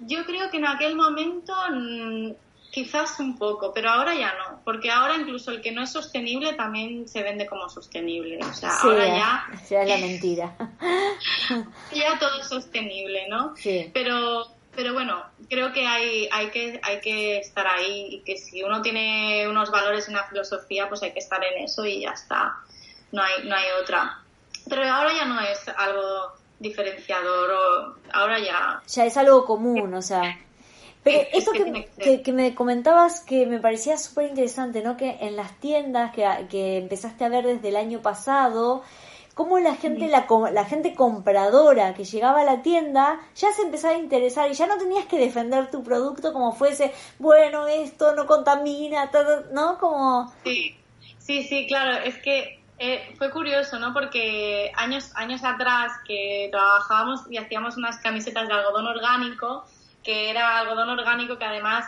[0.00, 2.32] yo creo que en aquel momento mm,
[2.70, 6.54] quizás un poco, pero ahora ya no, porque ahora incluso el que no es sostenible
[6.54, 8.38] también se vende como sostenible.
[8.38, 9.46] O sea, ahora ya.
[9.70, 10.56] Ya es la mentira.
[11.94, 13.54] ya todo es sostenible, ¿no?
[13.56, 13.90] Sí.
[13.94, 18.62] Pero pero bueno, creo que hay, hay, que hay que estar ahí y que si
[18.62, 22.10] uno tiene unos valores y una filosofía, pues hay que estar en eso y ya
[22.10, 22.56] está.
[23.12, 24.20] No hay, no hay otra.
[24.68, 28.82] Pero ahora ya no es algo diferenciador o ahora ya...
[28.86, 30.38] Ya es algo común, o sea...
[31.02, 34.96] Pero eso que, que, me comentabas que me parecía súper interesante, ¿no?
[34.96, 38.82] Que en las tiendas que, que empezaste a ver desde el año pasado,
[39.34, 43.94] cómo la gente, la, la gente compradora que llegaba a la tienda ya se empezaba
[43.94, 48.26] a interesar y ya no tenías que defender tu producto como fuese, bueno, esto no
[48.26, 49.78] contamina, todo, ¿no?
[49.78, 50.32] Como...
[50.44, 50.76] Sí,
[51.18, 53.92] sí, sí, claro, es que eh, fue curioso, ¿no?
[53.92, 59.64] Porque años, años atrás que trabajábamos y hacíamos unas camisetas de algodón orgánico,
[60.02, 61.86] que era algodón orgánico que además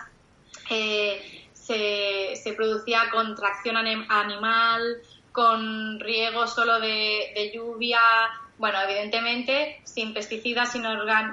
[0.70, 8.01] eh, se, se producía con tracción animal, con riego solo de, lluvia,
[8.57, 10.83] bueno, evidentemente sin pesticidas, sin,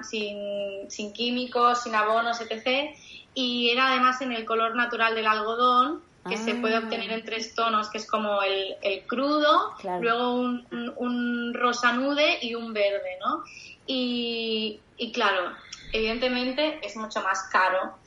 [0.04, 2.94] sin, sin, químicos, sin abonos, etc.
[3.34, 7.54] Y era además en el color natural del algodón, que se puede obtener en tres
[7.54, 13.44] tonos, que es como el, crudo, luego un, un, rosa nude y un verde, ¿no?
[13.86, 15.52] Y, y claro,
[15.92, 17.98] evidentemente es mucho más caro.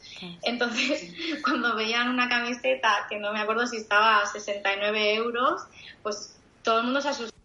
[0.42, 5.62] Entonces, cuando veían una camiseta que no me acuerdo si estaba a 69 euros,
[6.02, 7.36] pues todo el mundo se asustó.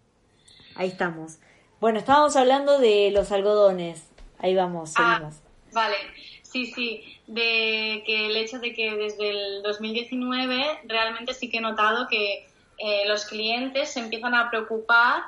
[0.76, 1.38] Ahí estamos.
[1.80, 4.04] Bueno, estábamos hablando de los algodones.
[4.40, 5.36] Ahí vamos, ah, seguimos.
[5.74, 5.98] vale,
[6.42, 7.21] sí, sí.
[7.34, 12.46] De que el hecho de que desde el 2019 realmente sí que he notado que
[12.78, 15.24] eh, los clientes se empiezan a preocupar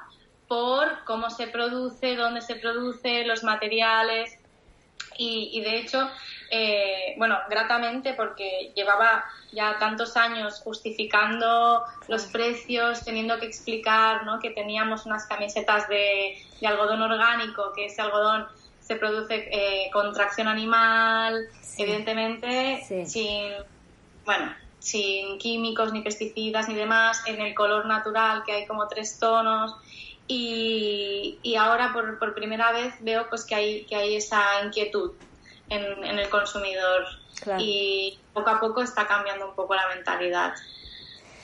[0.48, 4.38] por cómo se produce, dónde se produce, los materiales,
[5.18, 6.10] y, de hecho,
[6.50, 14.40] eh, bueno, gratamente porque llevaba ya tantos años justificando los precios, teniendo que explicar ¿no?
[14.40, 18.48] que teníamos unas camisetas de, algodón orgánico, que ese algodón
[18.86, 23.52] se produce eh, con tracción animal, evidentemente sin,
[24.26, 29.18] bueno, sin químicos ni pesticidas ni demás, en el color natural que hay como tres
[29.20, 29.76] tonos.
[30.28, 35.12] Y, y ahora por, por, primera vez veo pues que hay, que hay esa inquietud
[35.70, 37.06] en, en el consumidor.
[37.60, 40.54] Y poco a poco está cambiando un poco la mentalidad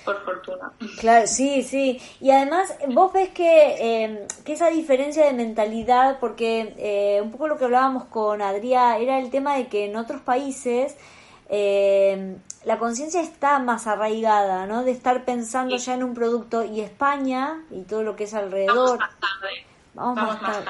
[0.06, 0.72] por fortuna.
[1.00, 2.02] Claro, sí, sí.
[2.20, 7.48] Y además, vos ves que, em, que esa diferencia de mentalidad, porque eh, un poco
[7.48, 10.96] lo que hablábamos con Adrián era el tema de que en otros países
[11.50, 14.84] eh, la conciencia está más arraigada, ¿no?
[14.84, 19.00] De estar pensando ya en un producto y España y todo lo que es alrededor.
[19.94, 20.68] Vamos más tarde.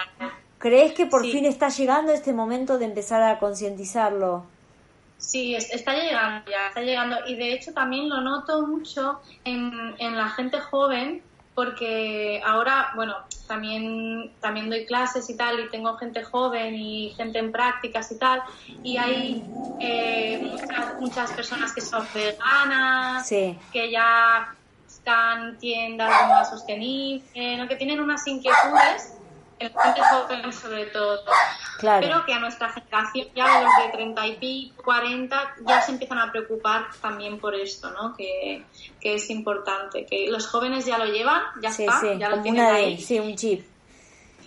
[0.58, 4.46] ¿Crees que por fin está llegando este momento de empezar a concientizarlo?
[5.20, 7.18] Sí, está llegando ya, está llegando.
[7.28, 11.22] Y de hecho también lo noto mucho en, en la gente joven
[11.60, 17.40] porque ahora, bueno, también, también doy clases y tal, y tengo gente joven y gente
[17.40, 18.42] en prácticas y tal,
[18.82, 19.44] y hay
[19.82, 24.56] eh, muchas, muchas, personas que son veganas, que ya
[24.88, 29.19] están tiendas de moda sostenible, que tienen unas inquietudes
[29.60, 31.24] el gente joven sobre todo.
[31.82, 36.18] Pero que a nuestra generación, ya los de 30 y pico, 40, ya se empiezan
[36.20, 38.16] a preocupar también por esto, ¿no?
[38.16, 38.64] Que,
[39.00, 40.06] que es importante.
[40.06, 42.98] Que los jóvenes ya lo llevan, ya está, ya lo tienen ahí.
[42.98, 43.66] Sí, un chip.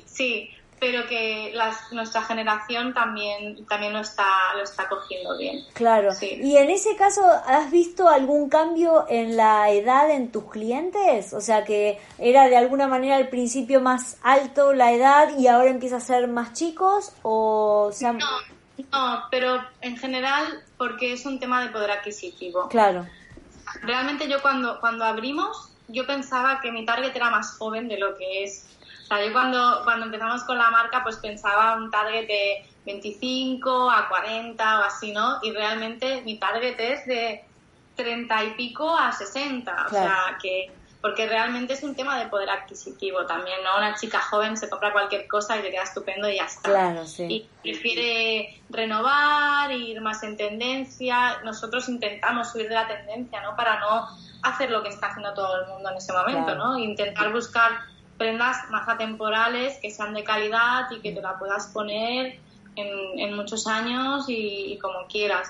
[0.05, 0.51] Sí,
[0.83, 1.55] pero que
[1.93, 4.27] nuestra generación también, también lo, está,
[4.57, 5.65] lo está cogiendo bien.
[5.75, 6.11] Claro.
[6.21, 11.35] ¿Y en ese caso has visto algún cambio en la edad en tus clientes?
[11.35, 15.71] O sea, que era de alguna manera al principio más alto la edad y ahora
[15.71, 18.19] empieza a ser más chicos o No,
[18.91, 22.69] no, pero en general porque es un tema de poder adquisitivo.
[22.71, 23.07] Claro.
[23.83, 28.17] Realmente yo cuando, cuando abrimos, yo pensaba que mi target era más joven de lo
[28.17, 28.67] que es
[29.03, 33.91] O sea, yo cuando, cuando empezamos con la marca, pues pensaba un target de 25
[33.91, 35.39] a 40 o así, ¿no?
[35.43, 37.45] Y realmente mi target es de
[37.97, 39.87] 30 y pico a 60.
[39.87, 40.73] O sea, que
[41.03, 43.77] porque realmente es un tema de poder adquisitivo también, ¿no?
[43.77, 46.71] Una chica joven se compra cualquier cosa y le queda estupendo y ya está.
[46.71, 47.27] Claro, sí.
[47.29, 51.41] Y prefiere renovar, ir más en tendencia.
[51.43, 53.57] Nosotros intentamos subir de la tendencia, ¿no?
[53.57, 54.09] Para no
[54.43, 56.79] hacer lo que está haciendo todo el mundo en ese momento, ¿no?
[56.79, 57.73] Intentar buscar
[58.23, 62.39] prendas más atemporales, que sean de calidad y que te la puedas poner
[62.77, 65.49] en, muchos años y como quieras.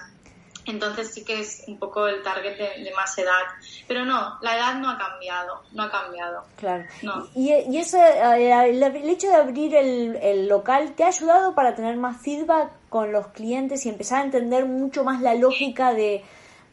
[0.64, 3.42] Entonces sí que es un poco el target de, más edad.
[3.88, 6.44] Pero no, la edad no ha cambiado, no ha cambiado.
[6.56, 6.84] Claro.
[7.34, 11.74] ¿Y, y eso, eh, el, hecho de abrir el, el, local, te ha ayudado para
[11.74, 16.24] tener más feedback con los clientes y empezar a entender mucho más la lógica de...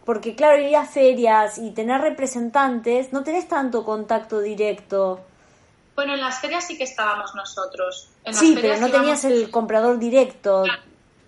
[0.05, 5.21] Porque claro, ir a ferias y tener representantes, no tenés tanto contacto directo.
[5.99, 8.07] Bueno, en las ferias sí que estábamos nosotros.
[8.31, 10.63] sí, pero no tenías el comprador directo.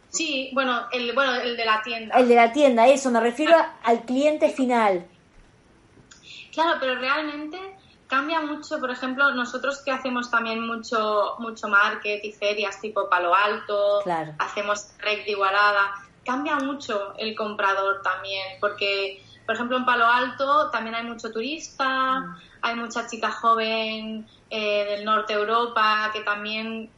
[0.08, 2.16] Sí, bueno el, bueno, el de la tienda.
[2.18, 3.54] El de la tienda, eso, me refiero
[3.84, 5.06] al cliente final.
[6.54, 7.58] Claro, pero realmente
[8.08, 13.36] cambia mucho, por ejemplo, nosotros que hacemos también mucho mucho market y ferias tipo Palo
[13.36, 14.06] Alto,
[14.38, 20.70] hacemos Rec de Igualada, cambia mucho el comprador también, porque, por ejemplo, en Palo Alto
[20.72, 22.36] también hay mucho turista, mm.
[22.62, 26.90] hay mucha chica joven eh, del norte de Europa que también...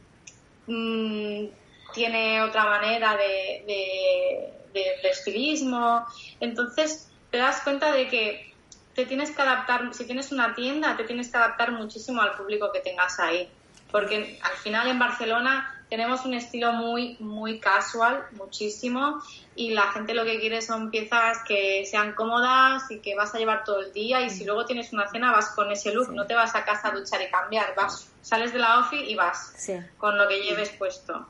[0.66, 1.46] Mm,
[1.94, 6.04] tiene otra manera de, de, estilismo.
[6.40, 8.52] Entonces te das cuenta de que
[8.94, 12.70] te tienes que adaptar, si tienes una tienda, te tienes que adaptar muchísimo al público
[12.72, 13.48] que tengas ahí.
[13.90, 19.22] Porque al final en Barcelona tenemos un estilo muy, muy casual, muchísimo,
[19.56, 23.38] y la gente lo que quiere son piezas que sean cómodas y que vas a
[23.38, 26.26] llevar todo el día, y si luego tienes una cena vas con ese look, no
[26.26, 29.54] te vas a casa a duchar y cambiar, vas, sales de la ofi y vas
[29.96, 31.28] con lo que lleves puesto.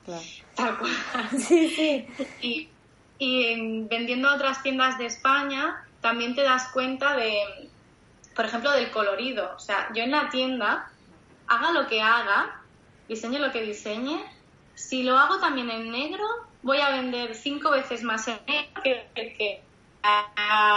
[0.54, 0.92] Tal cual.
[1.38, 2.06] Sí, sí.
[2.40, 2.68] Y,
[3.18, 7.68] y vendiendo a otras tiendas de España, también te das cuenta de,
[8.34, 9.52] por ejemplo, del colorido.
[9.56, 10.90] O sea, yo en la tienda,
[11.46, 12.60] haga lo que haga,
[13.08, 14.24] diseñe lo que diseñe,
[14.74, 16.24] si lo hago también en negro,
[16.64, 19.62] voy a vender cinco veces más en negro que, que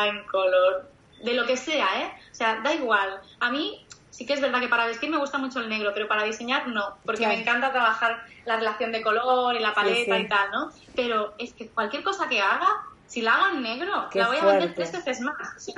[0.06, 0.92] en color.
[1.24, 2.14] De lo que sea, ¿eh?
[2.32, 3.20] O sea, da igual.
[3.40, 6.08] A mí sí que es verdad que para vestir me gusta mucho el negro, pero
[6.08, 10.28] para diseñar no, porque me encanta trabajar la relación de color y la paleta y
[10.28, 10.72] tal, ¿no?
[10.96, 12.68] Pero es que cualquier cosa que haga,
[13.08, 15.36] si la hago en negro, la voy a vender tres veces más.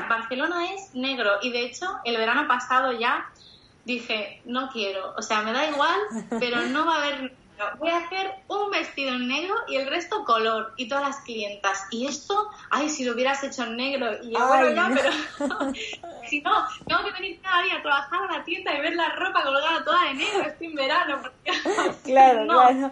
[0.10, 3.30] Barcelona es negro y de hecho el verano pasado ya
[3.86, 6.00] dije, no quiero, o sea, me da igual,
[6.40, 7.34] pero no va a haber
[7.78, 11.86] voy a hacer un vestido en negro y el resto color y todas las clientas.
[11.92, 14.12] Y esto, ay, si lo hubieras hecho en negro.
[14.24, 15.12] Y yo, bueno, ya, pero
[16.30, 16.52] si no,
[16.88, 19.84] tengo que venir cada día a trabajar a la tienda y ver la ropa colgada
[19.84, 21.22] toda de negro, estoy en verano.
[22.04, 22.92] claro, claro.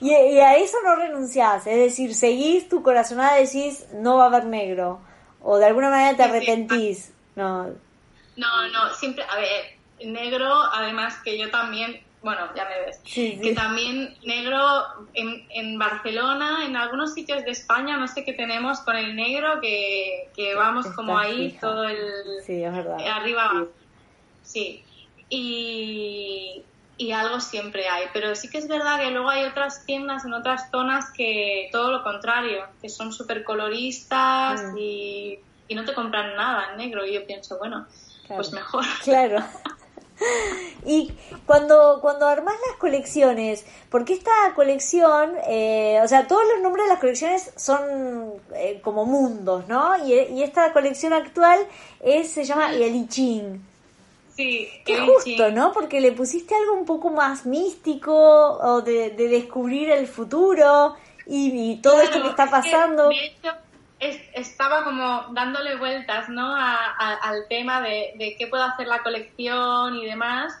[0.00, 4.46] Y, a eso no renunciás, es decir, seguís tu corazonada, decís, no va a haber
[4.46, 5.00] negro.
[5.42, 7.12] O de alguna manera te arrepentís.
[7.36, 7.68] No.
[8.36, 13.52] No, no, siempre, a ver, negro, además que yo también bueno, ya me ves, que
[13.54, 14.58] también negro
[15.12, 19.60] en, en, Barcelona, en algunos sitios de España, no sé qué tenemos con el negro,
[19.60, 22.42] que, que vamos como ahí todo el...
[22.44, 22.96] Sí, es verdad.
[23.06, 23.66] Arriba
[24.42, 24.82] Sí.
[25.28, 26.62] Y,
[26.96, 30.32] y algo siempre hay, pero sí que es verdad que luego hay otras tiendas en
[30.32, 34.78] otras zonas que todo lo contrario, que son súper coloristas mm.
[34.78, 37.04] y, y, no te compran nada en negro.
[37.04, 37.86] Y yo pienso, bueno,
[38.28, 38.84] pues mejor.
[39.02, 39.44] Claro.
[40.86, 41.12] Y
[41.46, 46.90] cuando, cuando armas las colecciones, porque esta colección, eh, o sea, todos los nombres de
[46.90, 50.06] las colecciones son eh, como mundos, ¿no?
[50.06, 51.58] Y, esta colección actual
[52.00, 53.62] es, se llama El I Ching.
[54.36, 55.72] Sí, Qué justo, ¿no?
[55.72, 60.96] Porque le pusiste algo un poco más místico o de, descubrir el futuro
[61.26, 63.08] y, todo esto que está pasando
[64.34, 66.54] estaba como dándole vueltas ¿no?
[66.54, 70.54] al tema de, qué puedo hacer la colección y demás.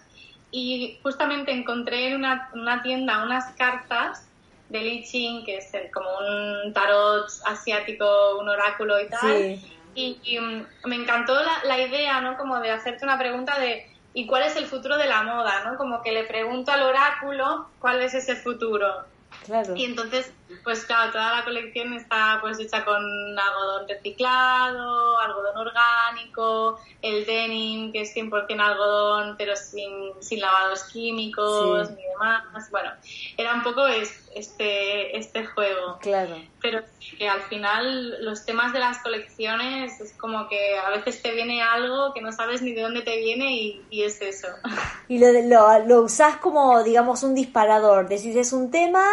[0.50, 4.26] Y justamente encontré en una, tienda unas cartas
[4.68, 9.60] de Li Ching, que es como un tarot asiático, un oráculo y tal.
[9.96, 12.36] Y, mm, me encantó la, la, idea, ¿no?
[12.36, 15.64] Como de hacerte una pregunta de ¿y cuál es el futuro de la moda?
[15.64, 15.76] ¿no?
[15.76, 19.04] Como que le pregunto al oráculo cuál es ese futuro.
[19.44, 19.74] Claro.
[19.76, 20.32] Y entonces,
[20.62, 27.92] pues claro, toda la colección está pues hecha con algodón reciclado, algodón orgánico, el denim,
[27.92, 32.70] que es 100% algodón, pero sin, sin lavados químicos ni demás.
[32.70, 32.90] Bueno,
[33.36, 33.86] era un poco
[34.34, 35.98] este, este juego.
[36.00, 36.36] Claro.
[36.60, 36.80] Pero
[37.18, 41.62] que al final los temas de las colecciones es como que a veces te viene
[41.62, 44.48] algo que no sabes ni de dónde te viene y, y es eso.
[45.08, 48.08] Y lo, lo, lo usás como, digamos, un disparador.
[48.08, 49.04] Decís, es un tema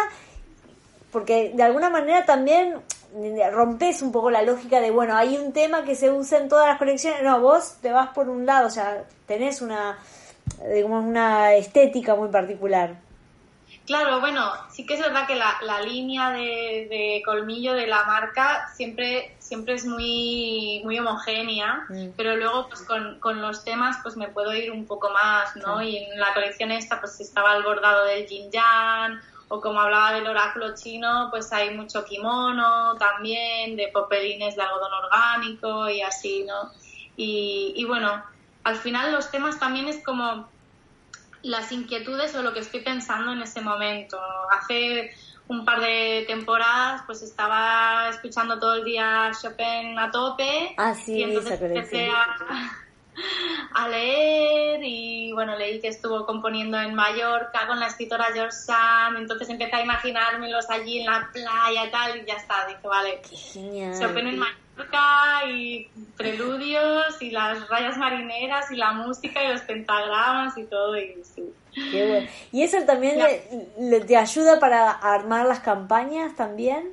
[1.12, 2.76] porque de alguna manera también
[3.52, 6.66] rompes un poco la lógica de, bueno, hay un tema que se usa en todas
[6.66, 9.98] las colecciones, no, vos te vas por un lado, o sea, tenés una,
[10.74, 12.96] digamos, una estética muy particular.
[13.86, 18.68] Claro, bueno, sí que es verdad que la, la línea de, colmillo de la marca
[18.74, 22.08] siempre, siempre es muy, muy homogénea, mm.
[22.16, 25.82] pero luego pues con, con, los temas pues me puedo ir un poco más, ¿no?
[25.82, 29.20] Y en la colección esta pues estaba el bordado del yin yang,
[29.54, 34.92] o como hablaba del oráculo chino, pues hay mucho kimono también, de popelines de algodón
[35.04, 36.72] orgánico y así, ¿no?
[37.16, 38.24] Y, bueno,
[38.64, 40.48] al final los temas también es como
[41.42, 44.18] las inquietudes o lo que estoy pensando en ese momento.
[44.50, 45.12] Hace
[45.48, 51.18] un par de temporadas pues estaba escuchando todo el día Chopin a tope ah, sí,
[51.18, 52.70] y entonces empecé a,
[53.74, 59.18] a leer y bueno, leí que estuvo componiendo en Mallorca con la escritora George Sand,
[59.18, 63.20] entonces empecé a imaginármelos allí en la playa y tal y ya está, dije, vale,
[64.00, 64.61] Chopin en Mallorca
[65.48, 71.22] y preludios y las rayas marineras y la música y los pentagramas y todo y
[71.24, 71.52] sí.
[71.74, 72.28] Qué bueno.
[72.52, 73.18] ¿Y eso también
[73.78, 76.92] le, te ayuda para armar las campañas también?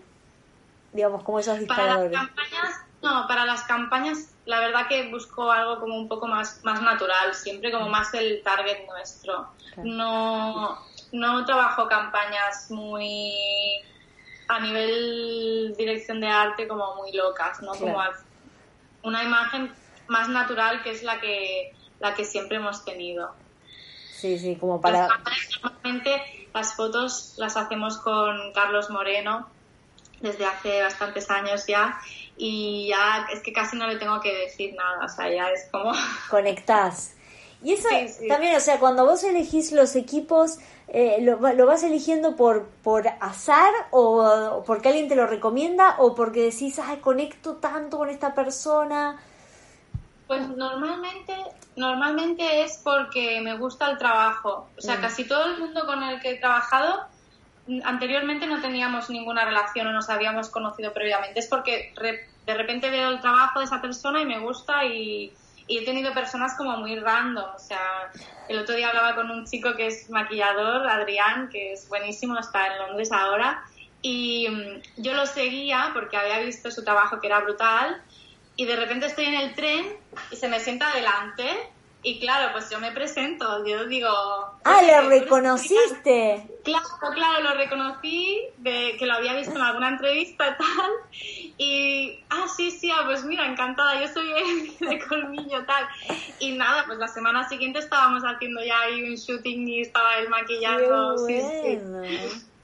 [0.93, 2.11] Digamos, como esos disparadores.
[2.11, 6.27] Para las campañas, no, para las campañas la verdad que busco algo como un poco
[6.27, 9.47] más, más natural, siempre como más el target nuestro.
[9.77, 10.79] No,
[11.11, 13.31] no trabajo campañas muy
[14.49, 17.71] a nivel dirección de arte como muy locas, ¿no?
[17.73, 17.99] Como
[19.03, 19.71] una imagen
[20.07, 23.31] más natural que es la que la que siempre hemos tenido.
[24.11, 25.07] Sí, sí, como para...
[25.61, 29.47] Normalmente las fotos las hacemos con Carlos Moreno
[30.19, 31.99] desde hace bastantes años ya
[32.35, 35.69] y ya es que casi no le tengo que decir nada, o sea, ya es
[35.71, 35.91] como...
[36.29, 37.15] Conectás.
[37.61, 37.89] Y eso
[38.27, 43.71] también, o sea, cuando vos elegís los equipos, eh, lo, vas eligiendo por, por azar
[43.91, 49.21] o, porque alguien te lo recomienda o porque decís, ay, conecto tanto con esta persona?
[50.27, 51.35] Pues normalmente,
[51.75, 54.69] normalmente es porque me gusta el trabajo.
[54.77, 55.01] O sea, mm.
[55.01, 57.07] casi todo el mundo con el que he trabajado
[57.83, 61.39] anteriormente no teníamos ninguna relación o nos habíamos conocido previamente.
[61.39, 61.93] Es porque
[62.45, 65.33] de repente veo el trabajo de esa persona y me gusta y,
[65.77, 67.49] he tenido personas como muy random.
[67.55, 68.11] O sea,
[68.47, 72.67] el otro día hablaba con un chico que es maquillador, Adrián, que es buenísimo, está
[72.67, 73.63] en Londres ahora.
[74.01, 78.01] Y mm, yo lo seguía porque había visto su trabajo que era brutal.
[78.55, 79.85] Y de repente estoy en el tren
[80.31, 81.45] y se me sienta adelante
[82.01, 84.09] y claro, pues yo me presento, yo digo...
[84.63, 86.47] Ah, ¿lo reconociste?
[86.63, 90.91] Claro, claro, lo reconocí, de que lo había visto en alguna entrevista y tal.
[91.59, 94.29] Y, ah, sí, sí, ah, pues mira, encantada, yo soy
[94.79, 95.85] de colmillo tal.
[96.39, 100.29] Y nada, pues la semana siguiente estábamos haciendo ya ahí un shooting y estaba él
[100.29, 101.17] maquillando.
[101.27, 101.77] Sí, sí.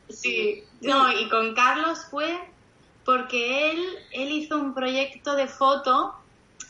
[0.09, 2.39] sí, no, y con Carlos fue
[3.03, 3.79] porque él,
[4.11, 6.15] él hizo un proyecto de foto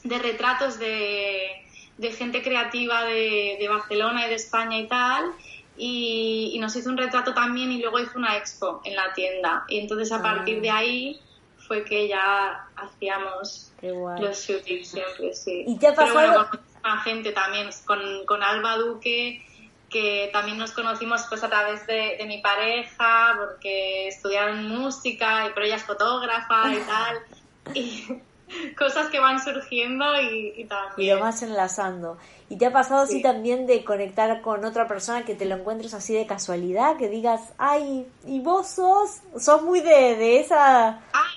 [0.04, 1.62] de retratos de
[1.98, 5.32] de gente creativa de, de, Barcelona y de España y tal.
[5.78, 9.66] Y, nos hizo un retrato también y luego hizo una expo en la tienda.
[9.68, 10.78] Y entonces a partir de ah.
[10.78, 11.20] ahí
[11.68, 15.64] fue que ya hacíamos los shootings siempre, sí.
[15.68, 16.20] ¿Y te ha pasado?
[16.20, 16.50] Pero bueno,
[16.82, 19.46] con gente también, con, con Alba Duque,
[19.90, 25.66] que también nos conocimos pues a través de, de mi pareja, porque estudiaron música, pero
[25.66, 27.76] ella es fotógrafa y tal.
[27.76, 28.22] Y,
[28.78, 31.10] cosas que van surgiendo y, y también.
[31.10, 32.18] Y lo vas enlazando.
[32.50, 35.94] ¿Y te ha pasado así también de conectar con otra persona que te lo encuentres
[35.94, 36.98] así de casualidad?
[36.98, 39.22] Que digas, ay, ¿y vos sos?
[39.40, 41.02] ¿Sos muy de, de esa...?
[41.12, 41.32] Ah,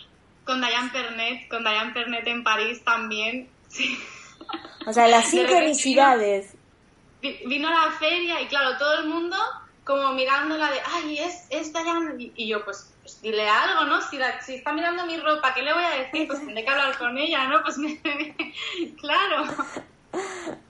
[0.48, 3.98] con Diane Pernet, con Diane Pernet en París también, sí.
[4.86, 6.54] O sea, las sincronicidades.
[7.20, 9.36] Vino, a la feria y claro, todo el mundo
[9.84, 12.32] como mirándola de, ay, es, es Diane.
[12.34, 14.00] y yo pues pues dile algo, ¿no?
[14.02, 16.26] Si, si está mirando mi ropa, ¿qué le voy a decir?
[16.26, 17.62] Pues tendré que hablar con ella, ¿no?
[17.62, 18.00] Pues me,
[19.00, 19.44] claro.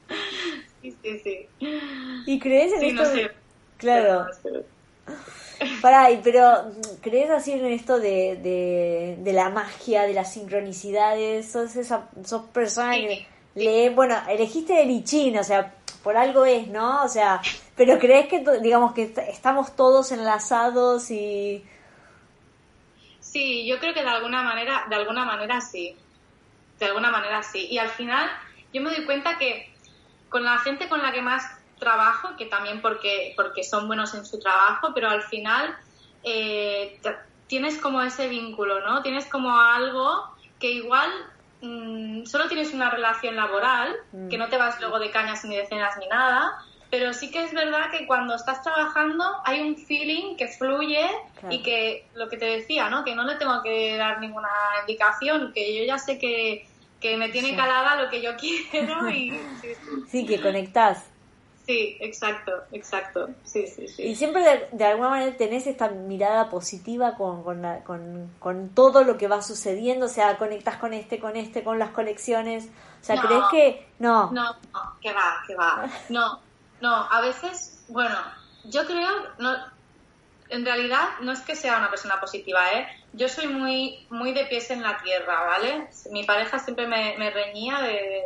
[0.80, 1.48] Sí, sí, sí.
[2.24, 3.02] ¿Y crees en sí, esto?
[3.02, 3.32] No sé.
[3.78, 4.26] Claro.
[5.82, 11.50] Pará, pero ¿crees así en esto de, de, de, la magia, de las sincronicidades?
[11.50, 16.68] ¿Sos esa sos persona que lee, bueno, elegiste el I o sea, por algo es,
[16.68, 17.02] ¿no?
[17.02, 17.40] O sea,
[17.76, 21.64] pero ¿crees que, digamos, que estamos todos enlazados y
[23.20, 25.94] Sí, yo creo que de alguna manera, de alguna manera sí.
[26.78, 27.66] De alguna manera sí.
[27.70, 28.30] Y al final
[28.72, 29.70] yo me doy cuenta que
[30.30, 31.44] con la gente con la que más
[31.78, 35.76] trabajo, que también porque, porque son buenos en su trabajo, pero al final
[36.22, 37.00] eh,
[37.46, 39.02] tienes como ese vínculo, ¿no?
[39.02, 40.24] Tienes como algo
[40.58, 41.10] que igual
[41.62, 43.96] mm, solo tienes una relación laboral,
[44.30, 44.40] que mm.
[44.40, 46.58] no te vas luego de cañas ni de cenas ni nada,
[46.90, 51.06] pero sí que es verdad que cuando estás trabajando hay un feeling que fluye
[51.50, 53.04] y que lo que te decía, ¿no?
[53.04, 54.48] Que no le tengo que dar ninguna
[54.80, 56.66] indicación, que yo ya sé que,
[57.16, 58.36] me tiene calada lo que yo
[58.70, 59.38] quiero y...
[60.10, 61.10] Sí, que conectás.
[61.68, 63.28] Sí, exacto, exacto.
[63.44, 64.02] Sí, sí, sí.
[64.02, 69.28] Y siempre de, alguna manera tenés esta mirada positiva con, con, con, todo lo que
[69.28, 72.70] va sucediendo, o sea, conectas con este, con este, con las colecciones.
[73.02, 74.30] O sea, ¿crees que no?
[74.32, 75.86] No, no, que va, que va.
[76.08, 76.40] No,
[76.80, 78.16] no, a veces, bueno,
[78.64, 79.54] yo creo, no,
[80.48, 82.88] en realidad no es que sea una persona positiva, ¿eh?
[83.12, 85.88] Yo soy muy, muy de pies en la tierra, ¿vale?
[86.12, 88.22] Mi pareja siempre me, reñía de,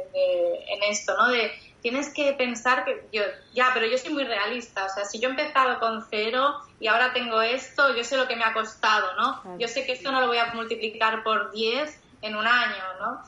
[0.69, 1.27] en esto, ¿no?
[1.27, 1.51] De
[1.83, 3.23] tienes que pensar que yo,
[3.53, 6.87] ya, pero yo soy muy realista, o sea, si yo he empezado con cero y
[6.87, 9.59] ahora tengo esto, yo sé lo que me ha costado, ¿no?
[9.59, 13.23] Yo sé que esto no lo voy a multiplicar por 10 en un año, ¿no?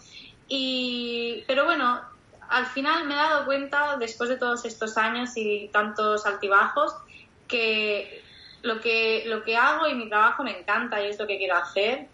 [0.46, 2.00] Y, pero bueno,
[2.48, 6.94] al final me he dado cuenta, después de todos estos años y tantos altibajos,
[7.48, 8.22] que
[8.62, 11.56] lo que, lo que hago y mi trabajo me encanta y es lo que quiero
[11.56, 12.06] hacer.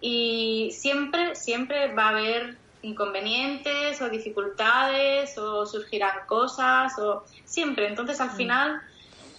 [0.00, 7.88] Y siempre, siempre va a haber inconvenientes o dificultades o surgirán cosas o siempre.
[7.88, 8.36] Entonces al mm.
[8.36, 8.82] final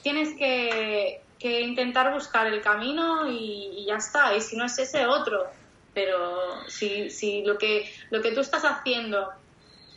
[0.03, 4.35] tienes que, intentar buscar el camino y, ya está.
[4.35, 5.45] Y si no es ese, otro.
[5.93, 9.29] Pero si, si lo, que, lo que tú estás haciendo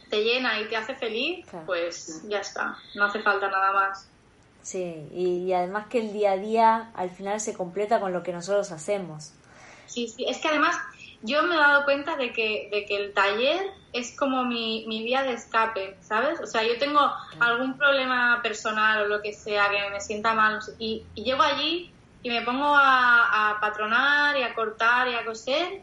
[0.08, 2.78] te llena y te hace feliz, pues ya está.
[2.94, 4.08] No hace falta nada más.
[4.62, 8.22] Sí, y, y además que el día a día al final se completa con lo
[8.22, 9.32] que nosotros hacemos.
[9.86, 10.76] Sí, sí, es que además
[11.22, 13.60] yo me he dado cuenta de que, de que el taller
[13.92, 16.40] es como mi, mi vía de escape, ¿sabes?
[16.40, 17.00] O sea, yo tengo
[17.40, 21.92] algún problema personal o lo que sea, que me sienta mal, y, llego allí
[22.22, 25.82] y me pongo a, patronar y a cortar y a coser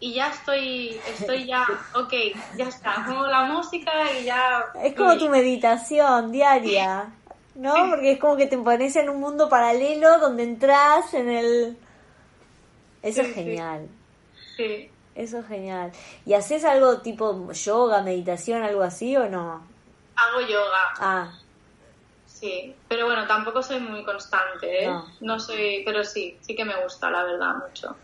[0.00, 2.12] y ya estoy, estoy ya, ok,
[2.56, 4.64] ya está, como la música y ya...
[4.82, 7.10] Es como tu meditación diaria,
[7.54, 7.74] ¿no?
[7.88, 11.78] Porque es como que te pones en un mundo paralelo donde entras en el...
[13.02, 13.86] Eso es genial.
[13.86, 14.03] Sí.
[15.14, 15.92] Eso es genial.
[16.26, 19.64] ¿Y haces algo tipo yoga, meditación, algo así o no?
[20.16, 20.94] Hago yoga.
[20.98, 21.32] Ah.
[22.26, 24.90] Sí, pero bueno, tampoco soy muy constante, ¿eh?
[25.20, 25.38] No.
[25.38, 27.96] soy, pero sí, sí que me gusta, la verdad, mucho.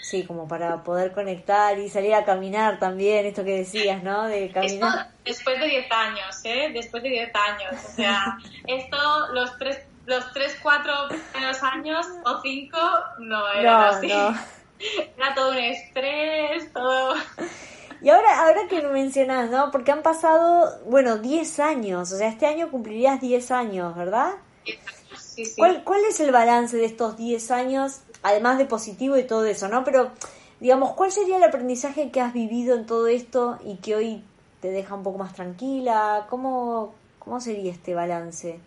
[0.00, 4.26] Sí, como para poder conectar y salir a caminar también, esto que decías, ¿no?
[4.26, 5.10] De caminar.
[5.24, 6.70] después de 10 años, ¿eh?
[6.72, 7.84] Después de 10 años.
[7.84, 8.96] O sea, esto,
[9.32, 10.92] los tres, los tres, cuatro
[11.32, 12.78] primeros años o cinco,
[13.18, 14.08] no era así.
[14.08, 14.34] No.
[15.16, 17.14] Era todo un estrés, todo...
[18.02, 19.70] Y ahora, ahora que lo mencionas, ¿no?
[19.70, 24.32] Porque han pasado, bueno, 10 años, o sea, este año cumplirías 10 años, ¿verdad?
[25.14, 25.54] Sí, sí.
[25.56, 29.68] ¿Cuál, ¿Cuál es el balance de estos 10 años, además de positivo y todo eso,
[29.68, 29.84] ¿no?
[29.84, 30.10] Pero,
[30.58, 34.24] digamos, ¿cuál sería el aprendizaje que has vivido en todo esto y que hoy
[34.60, 36.26] te deja un poco más tranquila?
[36.28, 38.58] ¿Cómo, cómo sería este balance?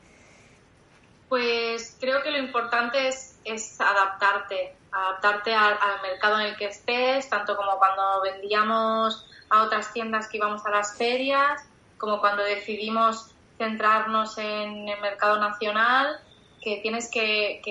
[1.27, 7.29] Pues creo que lo importante es, es adaptarte, adaptarte al, mercado en el que estés,
[7.29, 11.61] tanto como cuando vendíamos a otras tiendas que íbamos a las ferias,
[11.97, 16.19] como cuando decidimos centrarnos en el mercado nacional,
[16.61, 17.61] que tienes que,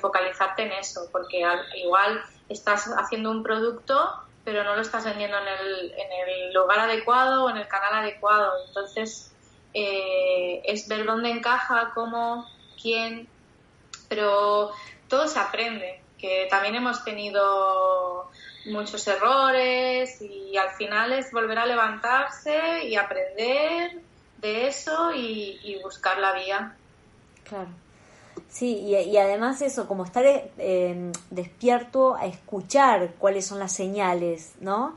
[0.00, 1.44] focalizarte en eso, porque
[1.76, 4.10] igual estás haciendo un producto,
[4.44, 7.94] pero no lo estás vendiendo en el, en el lugar adecuado o en el canal
[7.94, 8.52] adecuado.
[8.66, 9.34] Entonces,
[9.74, 12.48] eh, es ver dónde encaja, cómo,
[12.80, 13.28] quién,
[14.08, 14.72] pero
[15.08, 18.30] todo se aprende que también hemos tenido
[18.66, 24.00] muchos errores y al final es volver a levantarse y aprender
[24.38, 26.76] de eso y, buscar la vía.
[27.44, 27.68] Claro.
[28.48, 34.96] Sí, y, además eso, como estar eh, despierto a escuchar cuáles son las señales, ¿no?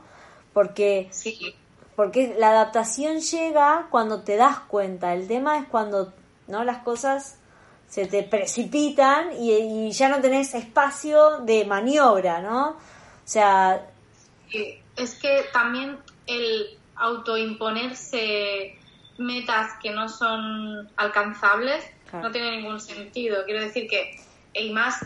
[0.52, 1.54] Porque, sí.
[1.96, 5.12] porque la adaptación llega cuando te das cuenta.
[5.14, 6.12] El tema es cuando
[6.46, 7.36] no las cosas
[7.92, 12.70] se te precipitan y, ya no tenés espacio de maniobra, ¿no?
[12.70, 12.76] O
[13.26, 13.86] sea...
[14.96, 18.78] Es que también el autoimponerse
[19.18, 21.84] metas que no son alcanzables
[22.14, 23.44] no tiene ningún sentido.
[23.44, 24.18] Quiero decir que,
[24.54, 25.04] y más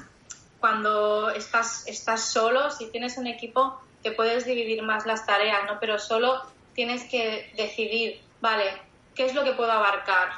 [0.61, 5.81] cuando estás, estás solo, si tienes un equipo, te puedes dividir más las tareas, ¿no?
[5.81, 6.41] Pero solo
[6.73, 8.86] tienes que decidir, vale,
[9.17, 10.29] qué es lo que puedo abarcar,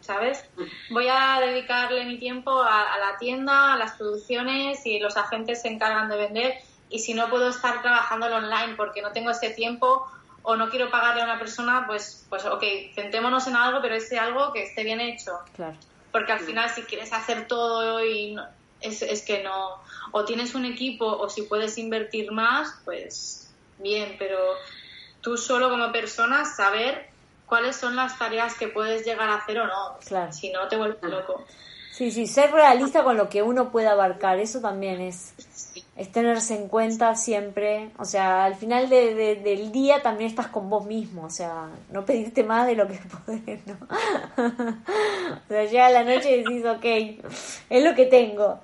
[0.00, 0.44] ¿sabes?
[0.90, 5.68] Voy a dedicarle mi tiempo a, la tienda, a las producciones y los agentes se
[5.68, 6.54] encargan de vender
[6.88, 10.06] y si no puedo estar trabajando online porque no tengo ese tiempo
[10.42, 12.62] o no quiero pagarle a una persona, pues, pues ok,
[12.94, 15.32] centémonos en algo, pero ese algo que esté bien hecho.
[15.54, 15.76] Claro.
[16.12, 18.36] Porque al final si quieres hacer todo y
[18.80, 19.82] es, es que no,
[20.12, 24.38] o tienes un equipo o si puedes invertir más, pues bien, pero
[25.20, 27.17] tú solo como persona saber
[27.48, 29.98] cuáles son las tareas que puedes llegar a hacer o no.
[30.06, 30.32] Claro.
[30.32, 31.44] Si no, te vuelves loco.
[31.98, 35.34] Sí, sí, ser realista con lo que uno puede abarcar, eso también es,
[35.96, 37.90] es tenerse en cuenta siempre.
[37.98, 42.44] O sea, al final del día también estás con vos mismo, o sea, no pedirte
[42.44, 43.76] más de lo que podés, ¿no?
[43.84, 47.26] o sea, llega la noche y decís, ok,
[47.68, 48.60] es lo que tengo.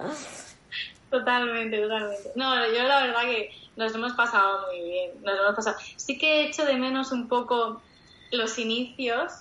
[1.10, 2.30] Totalmente, totalmente.
[2.36, 5.76] No, yo la verdad que nos hemos pasado muy bien, nos hemos pasado.
[5.96, 7.82] Sí que he hecho de menos un poco
[8.36, 9.32] los inicios,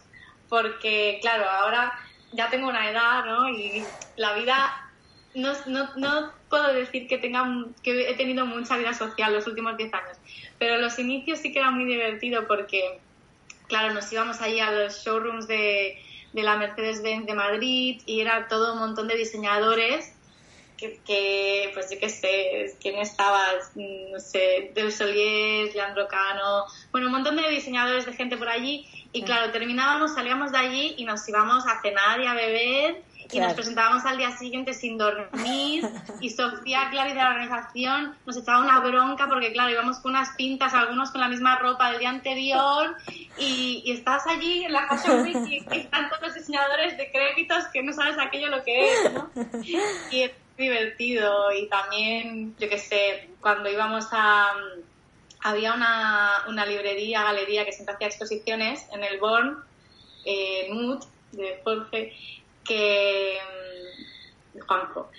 [0.49, 1.93] porque claro, ahora
[2.31, 3.49] ya tengo una edad, ¿no?
[3.49, 3.83] Y
[4.17, 4.91] la vida,
[5.35, 7.45] no, no, no puedo decir que, tenga,
[7.81, 10.17] que he tenido mucha vida social los últimos 10 años,
[10.59, 12.99] pero los inicios sí que era muy divertido porque,
[13.67, 15.97] claro, nos íbamos allí a los showrooms de,
[16.33, 20.12] de la Mercedes-Benz de Madrid y era todo un montón de diseñadores
[20.77, 23.39] que, pues yo qué sé, quién estaba,
[23.75, 28.87] no sé, Del Solier, Leandro Cano, bueno, un montón de diseñadores de gente por allí.
[29.11, 33.03] Y claro, terminábamos, salíamos de allí y nos íbamos a cenar y a beber.
[33.31, 35.87] Y nos presentábamos al día siguiente sin dormir.
[36.19, 40.35] Y Sofía Clary de la organización nos echaba una bronca porque claro íbamos con unas
[40.35, 42.95] pintas algunos con la misma ropa del día anterior.
[43.37, 47.65] Y, y estás allí en la Fashion Week y, están todos los diseñadores de créditos
[47.71, 49.29] que no sabes aquello lo que es ¿no?
[50.11, 54.53] y divertido y también, yo que sé, cuando íbamos a...
[55.45, 59.57] Había una, una librería, galería que siempre hacía exposiciones en el Born,
[60.25, 62.13] eh, Mood, de Jorge,
[62.63, 63.37] que...
[64.53, 65.09] Mm, Juanjo,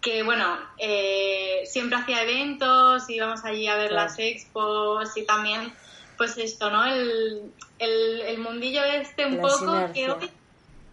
[0.00, 5.72] que bueno, eh, siempre hacía eventos, íbamos allí a ver las expos y también,
[6.16, 6.84] pues esto, ¿no?
[6.84, 10.30] El, el, el mundillo este un poco que hoy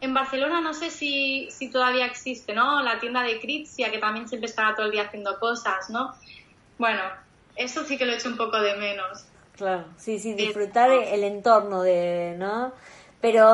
[0.03, 2.83] en Barcelona no sé si, si todavía existe, ¿no?
[2.83, 6.13] La tienda de Critzia, que también siempre estaba todo el día haciendo cosas, ¿no?
[6.77, 7.01] Bueno,
[7.55, 9.25] eso sí que lo he hecho un poco de menos.
[9.55, 12.73] Claro, sí, sí, disfrutar el entorno de, ¿no?
[13.21, 13.53] Pero,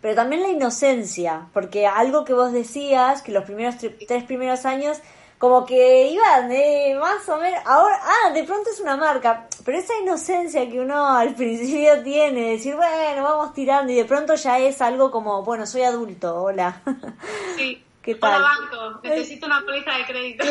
[0.00, 3.74] pero también la inocencia, porque algo que vos decías, que los primeros
[4.08, 4.98] tres primeros años
[5.40, 9.78] como que iban eh, más o menos, ahora, ah, de pronto es una marca, pero
[9.78, 14.58] esa inocencia que uno al principio tiene, decir, bueno, vamos tirando y de pronto ya
[14.58, 16.82] es algo como, bueno, soy adulto, hola.
[17.56, 17.82] Sí.
[18.02, 18.34] ¿Qué tal?
[18.34, 20.44] Hola banco, necesito una póliza de crédito.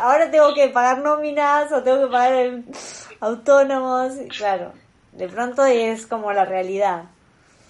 [0.00, 2.62] ahora tengo que pagar nóminas o tengo que pagar
[3.20, 4.72] autónomos, claro,
[5.12, 7.04] de pronto es como la realidad.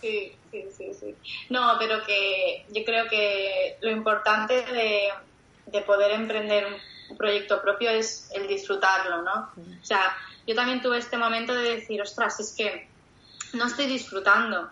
[0.00, 1.14] Sí sí, sí, sí.
[1.50, 5.11] No, pero que yo creo que lo importante de,
[5.86, 6.66] poder emprender
[7.11, 9.50] un proyecto propio es el disfrutarlo, ¿no?
[9.80, 12.88] O sea, yo también tuve este momento de decir, ostras, es que
[13.52, 14.70] no estoy disfrutando.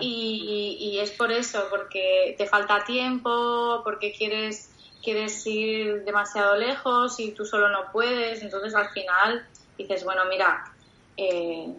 [0.00, 7.20] Y, y, es por eso, porque te falta tiempo, porque quieres, quieres ir demasiado lejos
[7.20, 8.42] y tú solo no puedes.
[8.42, 9.46] Entonces al final
[9.78, 10.72] dices, bueno, mira,
[11.16, 11.72] eh,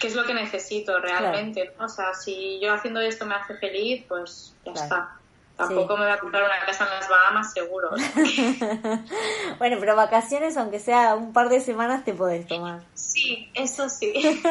[0.00, 1.74] qué es lo que necesito realmente.
[1.78, 5.16] O sea, si yo haciendo esto me hace feliz, pues ya está.
[5.56, 7.90] Tampoco me voy a comprar una casa en las Bahamas, seguro.
[9.58, 12.80] bueno, pero vacaciones, aunque sea un par de semanas, te podés tomar.
[12.94, 14.42] Sí, eso sí.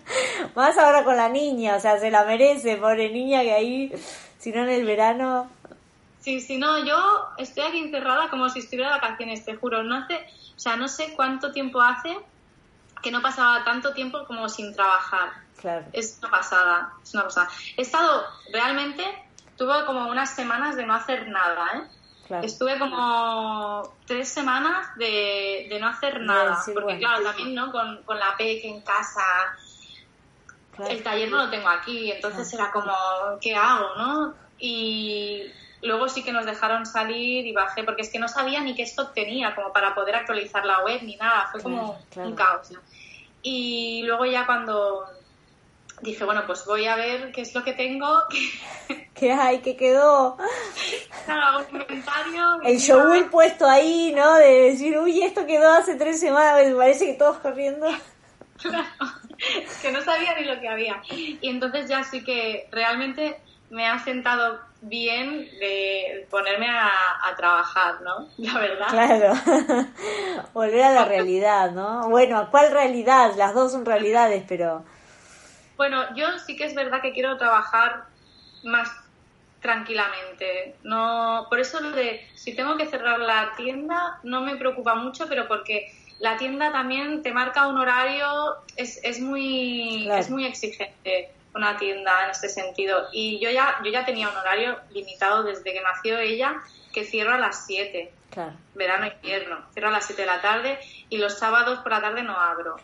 [0.54, 3.92] Más ahora con la niña, o sea, se la merece, pobre niña, que ahí,
[4.38, 5.48] si no en el verano.
[6.20, 6.98] Sí, si no, yo
[7.38, 9.82] estoy aquí encerrada como si estuviera de vacaciones, te juro.
[9.82, 12.18] No hace, o sea, no sé cuánto tiempo hace
[13.02, 15.30] que no pasaba tanto tiempo como sin trabajar.
[15.58, 15.86] Claro.
[15.92, 17.48] Es una pasada, es una pasada.
[17.76, 19.04] He estado realmente,
[19.56, 21.82] tuve como unas semanas de no hacer nada, ¿eh?
[22.42, 26.62] Estuve como tres semanas de, de no hacer nada.
[26.72, 27.72] porque claro, también, ¿no?
[27.72, 29.22] Con, con la PEC en casa,
[30.88, 32.92] el taller no lo tengo aquí, entonces era como,
[33.40, 34.34] ¿qué hago, no?
[34.58, 35.50] Y
[35.82, 38.82] luego sí que nos dejaron salir y bajé, porque es que no sabía ni qué
[38.82, 42.72] stock tenía como para poder actualizar la web ni nada, fue como un caos.
[43.42, 45.06] Y luego ya cuando
[46.02, 48.06] dije, bueno, pues voy a ver qué es lo que tengo.
[49.14, 49.58] ¿Qué hay?
[49.58, 50.36] ¿Qué quedó?
[51.24, 52.62] Claro, un comentario.
[52.64, 54.34] El show puesto ahí, ¿no?
[54.34, 57.86] De decir, uy, esto quedó hace tres semanas, me parece que todos corriendo.
[58.60, 58.84] Claro,
[59.80, 61.00] que no sabía ni lo que había.
[61.10, 66.90] Y entonces ya sí que realmente me ha sentado bien de ponerme a,
[67.36, 68.28] trabajar, ¿no?
[68.38, 68.86] La verdad.
[68.90, 69.34] Claro,
[70.52, 72.08] volver a la realidad, ¿no?
[72.08, 73.34] Bueno, ¿a cuál realidad?
[73.36, 74.84] Las dos son realidades, pero...
[75.76, 78.04] Bueno, yo sí que es verdad que quiero trabajar
[78.64, 78.90] más
[79.60, 80.76] tranquilamente.
[80.82, 85.26] No, por eso lo de si tengo que cerrar la tienda no me preocupa mucho,
[85.28, 91.30] pero porque la tienda también te marca un horario, es, es muy es muy exigente
[91.54, 93.08] una tienda en este sentido.
[93.12, 97.36] Y yo ya yo ya tenía un horario limitado desde que nació ella, que cierra
[97.36, 98.12] a las 7.
[98.74, 99.58] Verano e invierno.
[99.72, 100.78] Cierro a las 7 de la tarde
[101.08, 102.76] y los sábados por la tarde no abro.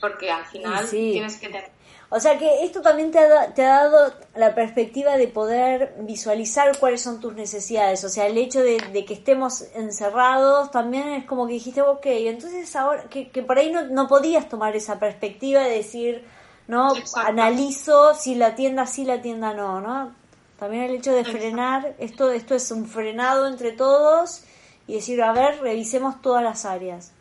[0.00, 1.80] Porque al final tienes que tener
[2.12, 6.76] o sea que esto también te ha, te ha, dado la perspectiva de poder visualizar
[6.76, 8.02] cuáles son tus necesidades.
[8.02, 12.74] O sea, el hecho de, que estemos encerrados también es como que dijiste, ok, entonces
[12.74, 16.24] ahora, que, por ahí no, no, podías tomar esa perspectiva de decir,
[16.70, 20.14] no, analizo si la tienda sí, la tienda no, ¿no?
[20.58, 24.44] También el hecho de frenar, esto, esto es un frenado entre todos
[24.86, 27.12] y decir, a ver, revisemos todas las áreas.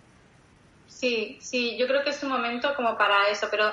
[0.88, 3.72] Sí, sí, yo creo que es un momento como para eso, pero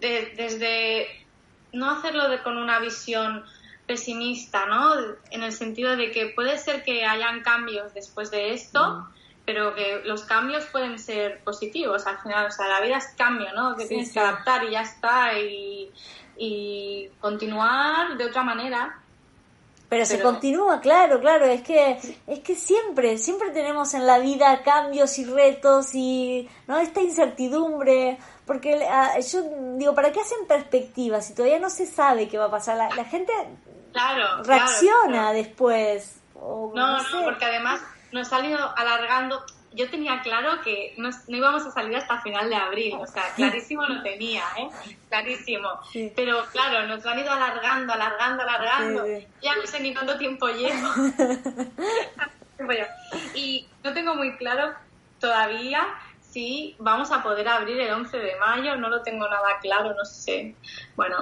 [0.00, 1.06] desde
[1.72, 3.44] no hacerlo de, con una visión
[3.86, 4.94] pesimista, ¿no?
[5.30, 9.14] En el sentido de que puede ser que hayan cambios después de esto, mm.
[9.44, 12.46] Pero que los cambios pueden ser positivos al final.
[12.46, 13.76] O sea, la vida es cambio, ¿no?
[13.76, 15.90] Que tienes que adaptar y ya está y,
[16.36, 19.02] y continuar de otra manera
[19.92, 24.62] pero, se continúa, claro, claro, es que es que siempre, siempre tenemos en la vida
[24.62, 28.16] cambios y retos y no esta incertidumbre,
[28.46, 29.42] porque ah, yo
[29.76, 32.78] digo, ¿para qué hacen perspectivas si todavía no se sabe qué va a pasar?
[32.78, 33.34] La, gente
[33.92, 36.22] claro, reacciona después.
[36.36, 37.82] no, no, porque además
[38.12, 39.44] nos ha ido alargando
[39.74, 43.82] yo tenía claro que no, íbamos a salir hasta final de abril, o sea, clarísimo
[43.82, 44.68] lo tenía, ¿eh?
[45.08, 45.68] Clarísimo.
[46.14, 49.06] Pero claro, nos lo han ido alargando, alargando, alargando.
[49.42, 50.88] Ya no sé ni cuánto tiempo llevo.
[53.34, 54.72] y no tengo muy claro
[55.18, 55.86] todavía
[56.20, 60.04] si vamos a poder abrir el 11 de mayo, no lo tengo nada claro, no
[60.04, 60.54] sé.
[60.96, 61.16] Bueno,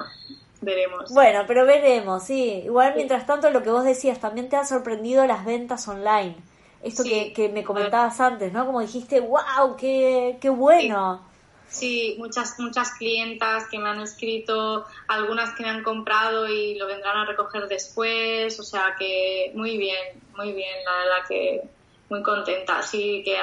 [0.61, 1.13] veremos.
[1.13, 2.61] Bueno, pero veremos, sí.
[2.63, 6.50] Igual, mientras tanto, lo que vos decías, también te ha sorprendido las ventas online
[6.83, 8.65] esto que, que, me comentabas antes, ¿no?
[8.65, 11.21] Como dijiste, wow, qué, qué bueno.
[11.67, 12.15] Sí.
[12.17, 17.17] muchas, muchas clientas que me han escrito, algunas que me han comprado y lo vendrán
[17.17, 21.61] a recoger después, o sea que muy bien, muy bien, la verdad que
[22.09, 22.79] muy contenta.
[22.79, 23.37] Así que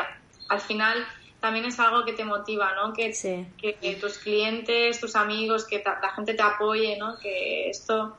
[0.49, 1.07] al final
[1.41, 2.93] también es algo que te motiva, ¿no?
[2.93, 3.13] Que,
[3.57, 7.19] que, tus clientes, tus amigos, que la gente te apoye, ¿no?
[7.19, 8.17] Que esto,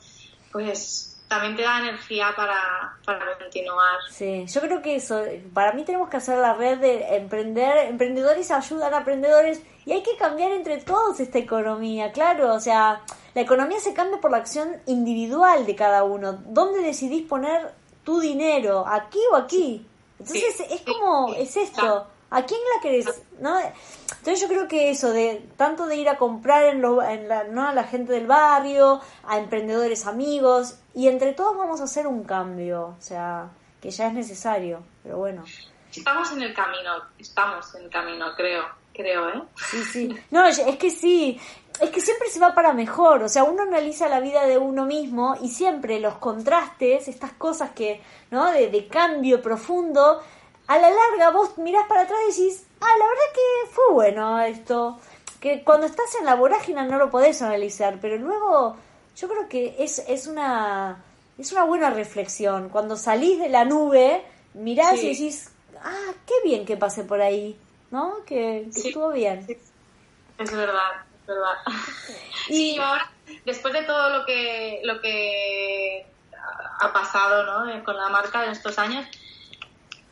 [0.51, 3.99] pues también te da energía para, para continuar.
[4.09, 5.23] Sí, yo creo que eso,
[5.53, 10.01] para mí tenemos que hacer la red de emprender, emprendedores ayudan a emprendedores y hay
[10.03, 13.01] que cambiar entre todos esta economía, claro, o sea,
[13.35, 16.33] la economía se cambia por la acción individual de cada uno.
[16.33, 17.73] ¿Dónde decidís poner
[18.03, 18.85] tu dinero?
[18.87, 19.85] ¿Aquí o aquí?
[20.19, 22.07] Entonces es como, es esto.
[22.31, 23.23] ¿A quién la querés?
[23.39, 23.57] ¿No?
[23.59, 27.45] Entonces yo creo que eso, de tanto de ir a comprar en, lo, en la,
[27.45, 27.67] ¿no?
[27.67, 32.23] a la gente del barrio, a emprendedores amigos, y entre todos vamos a hacer un
[32.23, 33.49] cambio, o sea,
[33.81, 35.43] que ya es necesario, pero bueno.
[35.91, 39.43] Estamos en el camino, estamos en el camino, creo, creo, ¿eh?
[39.55, 40.15] Sí, sí.
[40.29, 41.39] No, es que sí,
[41.79, 44.85] es que siempre se va para mejor, o sea, uno analiza la vida de uno
[44.85, 48.01] mismo y siempre los contrastes, estas cosas que,
[48.31, 48.51] ¿no?
[48.51, 50.21] De, de cambio profundo,
[50.69, 54.39] a la larga vos mirás para atrás y decís, ah, la verdad que fue bueno
[54.39, 54.99] esto.
[55.39, 58.77] Que cuando estás en la vorágine no lo podés analizar, pero luego
[59.15, 61.03] yo creo que es, es, una,
[61.39, 62.69] es una buena reflexión.
[62.69, 65.51] Cuando salís de la nube, mirás y decís,
[65.83, 67.57] ah, qué bien que pasé por ahí,
[67.89, 68.23] ¿no?
[68.27, 69.47] Que, estuvo bien.
[70.37, 71.57] Es verdad, es verdad.
[72.49, 73.11] Y ahora,
[73.43, 76.05] después de todo lo que, lo que
[76.79, 77.83] ha pasado ¿no?
[77.83, 79.07] con la marca en estos años,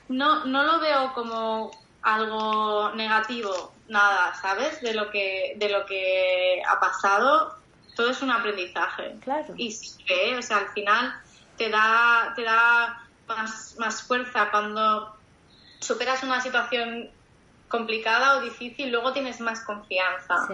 [0.09, 4.81] no, no lo veo como algo negativo, nada, ¿sabes?
[4.81, 7.55] De lo que, de lo que ha pasado,
[7.95, 9.15] todo es un aprendizaje.
[9.21, 9.53] Claro.
[9.57, 9.97] Y sí,
[10.37, 11.13] o sea, al final
[11.57, 15.15] te da, te da más, más fuerza cuando
[15.79, 17.09] superas una situación
[17.67, 20.47] complicada o difícil, luego tienes más confianza,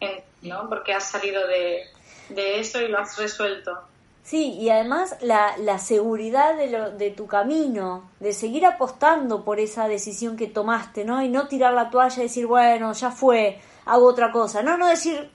[0.00, 0.68] en, ¿no?
[0.68, 1.84] Porque has salido de,
[2.28, 3.80] de eso y lo has resuelto.
[4.28, 9.58] Sí, y además la, la seguridad de, lo, de tu camino, de seguir apostando por
[9.58, 11.22] esa decisión que tomaste, ¿no?
[11.22, 14.62] Y no tirar la toalla y decir, bueno, ya fue, hago otra cosa.
[14.62, 15.30] No, no decir,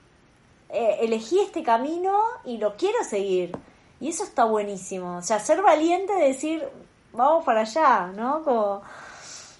[0.70, 3.58] eh, elegí este camino y lo quiero seguir.
[4.00, 5.18] Y eso está buenísimo.
[5.18, 6.64] O sea, ser valiente de decir,
[7.14, 8.44] vamos para allá, ¿no?
[8.44, 8.84] Como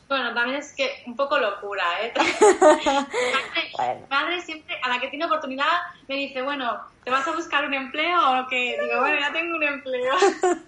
[0.08, 2.14] bueno, también es que un poco locura, ¿eh?
[3.78, 5.66] madre, madre, siempre, a la que tiene oportunidad,
[6.08, 8.78] me dice, bueno, ¿te vas a buscar un empleo o qué?
[8.80, 10.14] Digo, bueno, ya tengo un empleo.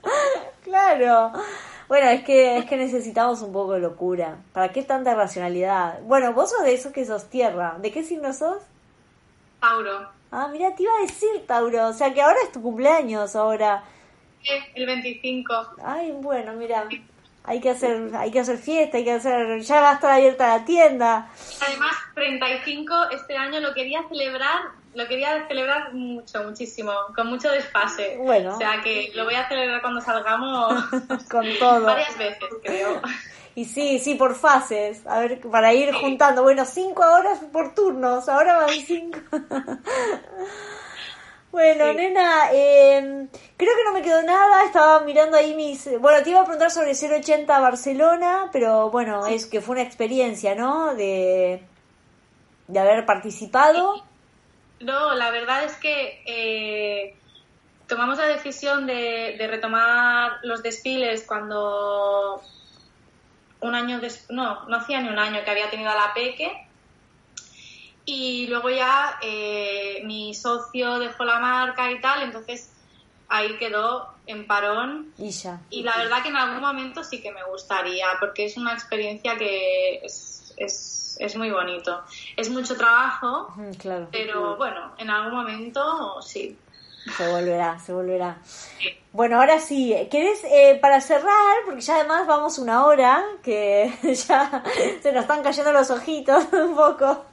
[0.63, 1.31] claro.
[1.87, 4.37] Bueno, es que, es que necesitamos un poco de locura.
[4.53, 6.01] ¿Para qué tanta racionalidad?
[6.01, 7.75] Bueno, vos sos de esos que sos tierra.
[7.79, 8.63] ¿De qué signo sos?
[9.59, 10.09] Tauro.
[10.31, 13.83] Ah, mira, te iba a decir Tauro, o sea que ahora es tu cumpleaños, ahora.
[14.73, 15.53] El 25.
[15.83, 16.87] Ay, bueno, mira,
[17.47, 20.57] hay que hacer, hay que hacer fiesta, hay que hacer, ya va a estar abierta
[20.57, 21.29] la tienda.
[21.65, 28.17] Además, 35 este año lo quería celebrar, lo quería celebrar mucho, muchísimo, con mucho desfase.
[28.17, 28.55] Bueno.
[28.55, 30.73] O sea que lo voy a celebrar cuando salgamos
[31.29, 31.85] con todo.
[31.85, 33.01] Varias veces, creo.
[33.55, 38.27] Y sí, sí, por fases, a ver, para ir juntando, bueno, cinco horas por turnos,
[38.27, 39.19] ahora van cinco.
[41.55, 44.65] Bueno, nena, eh, creo que no me quedó nada.
[44.65, 45.89] Estaba mirando ahí mis.
[46.01, 50.53] Bueno, te iba a preguntar sobre 080 Barcelona, pero bueno, es que fue una experiencia,
[50.53, 50.93] ¿no?
[50.95, 51.63] De,
[52.67, 54.03] de haber participado.
[54.81, 57.15] No, la verdad es que eh,
[57.87, 62.41] tomamos la decisión de, de, retomar los desfiles cuando
[63.61, 64.29] un año después.
[64.29, 66.64] No, no hacía ni un año que había tenido a la Peque
[68.05, 72.71] y luego ya eh, mi socio dejó la marca y tal, entonces
[73.27, 75.13] ahí quedó en parón.
[75.17, 75.61] Y ya.
[75.69, 79.37] Y la verdad que en algún momento sí que me gustaría, porque es una experiencia
[79.37, 82.03] que es, es, es muy bonito.
[82.37, 84.07] Es mucho trabajo, claro.
[84.11, 86.57] pero bueno, en algún momento sí.
[87.17, 88.37] Se volverá, se volverá.
[89.13, 93.93] Bueno, ahora sí, ¿querés, eh, para cerrar, porque ya además vamos una hora, que
[94.27, 94.63] ya
[95.01, 97.25] se nos están cayendo los ojitos un poco,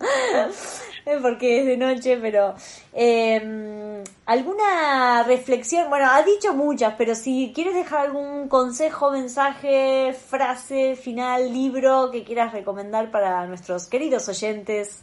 [1.22, 2.54] porque es de noche, pero
[2.92, 10.94] eh, alguna reflexión, bueno, has dicho muchas, pero si quieres dejar algún consejo, mensaje, frase,
[10.94, 15.02] final, libro que quieras recomendar para nuestros queridos oyentes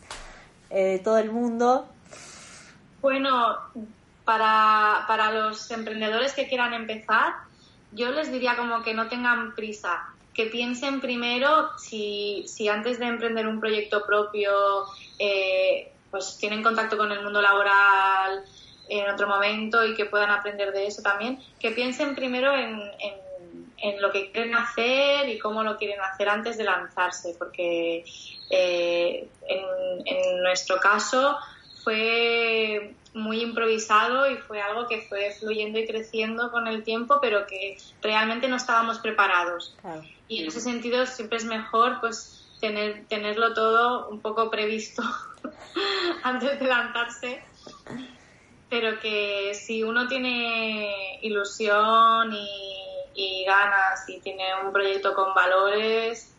[0.70, 1.88] eh, de todo el mundo.
[3.02, 3.58] Bueno,
[4.30, 7.34] para, para los emprendedores que quieran empezar,
[7.92, 10.06] yo les diría como que no tengan prisa,
[10.36, 14.52] que piensen primero si, si antes de emprender un proyecto propio,
[15.18, 18.44] eh, pues tienen contacto con el mundo laboral
[18.88, 22.80] en otro momento y que puedan aprender de eso también, que piensen primero en,
[23.80, 28.06] en, lo que quieren hacer y cómo lo quieren hacer antes de lanzarse, porque
[28.52, 31.36] eh, en, en nuestro caso
[31.84, 37.48] fue muy improvisado y fue algo que fue fluyendo y creciendo con el tiempo, pero
[37.48, 39.76] que realmente no estábamos preparados.
[40.28, 45.02] Y en ese sentido siempre es mejor pues tener tenerlo todo un poco previsto
[46.24, 47.44] antes de lanzarse.
[48.70, 52.80] Pero que si uno tiene ilusión y,
[53.16, 56.36] y ganas y tiene un proyecto con valores,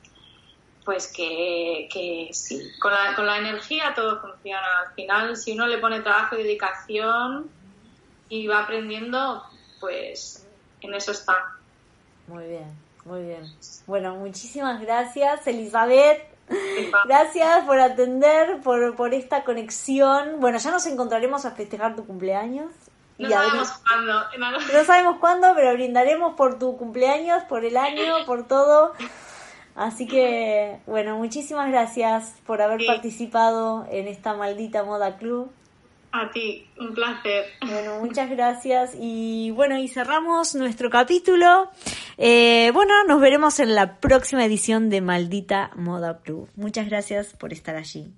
[0.91, 4.67] pues que, que sí, con la, con la energía todo funciona.
[4.85, 7.49] Al final, si uno le pone trabajo y dedicación
[8.29, 9.41] y va aprendiendo,
[9.79, 10.45] pues
[10.81, 11.55] en eso está.
[12.27, 13.45] Muy bien, muy bien.
[13.87, 16.25] Bueno, muchísimas gracias, Elizabeth.
[17.05, 20.41] Gracias por atender, por, por esta conexión.
[20.41, 22.73] Bueno, ya nos encontraremos a festejar tu cumpleaños.
[23.17, 24.25] No sabemos cuándo.
[24.73, 28.95] No sabemos cuándo, pero brindaremos por tu cumpleaños, por el año, por todo.
[29.81, 35.51] Así que, bueno, muchísimas gracias por haber participado en esta maldita moda club.
[36.13, 37.47] A ti, un placer.
[37.67, 38.95] Bueno, muchas gracias.
[39.01, 41.71] Y bueno, y cerramos nuestro capítulo.
[42.19, 46.51] Eh, bueno, nos veremos en la próxima edición de Maldita Moda Club.
[46.57, 48.13] Muchas gracias por estar allí.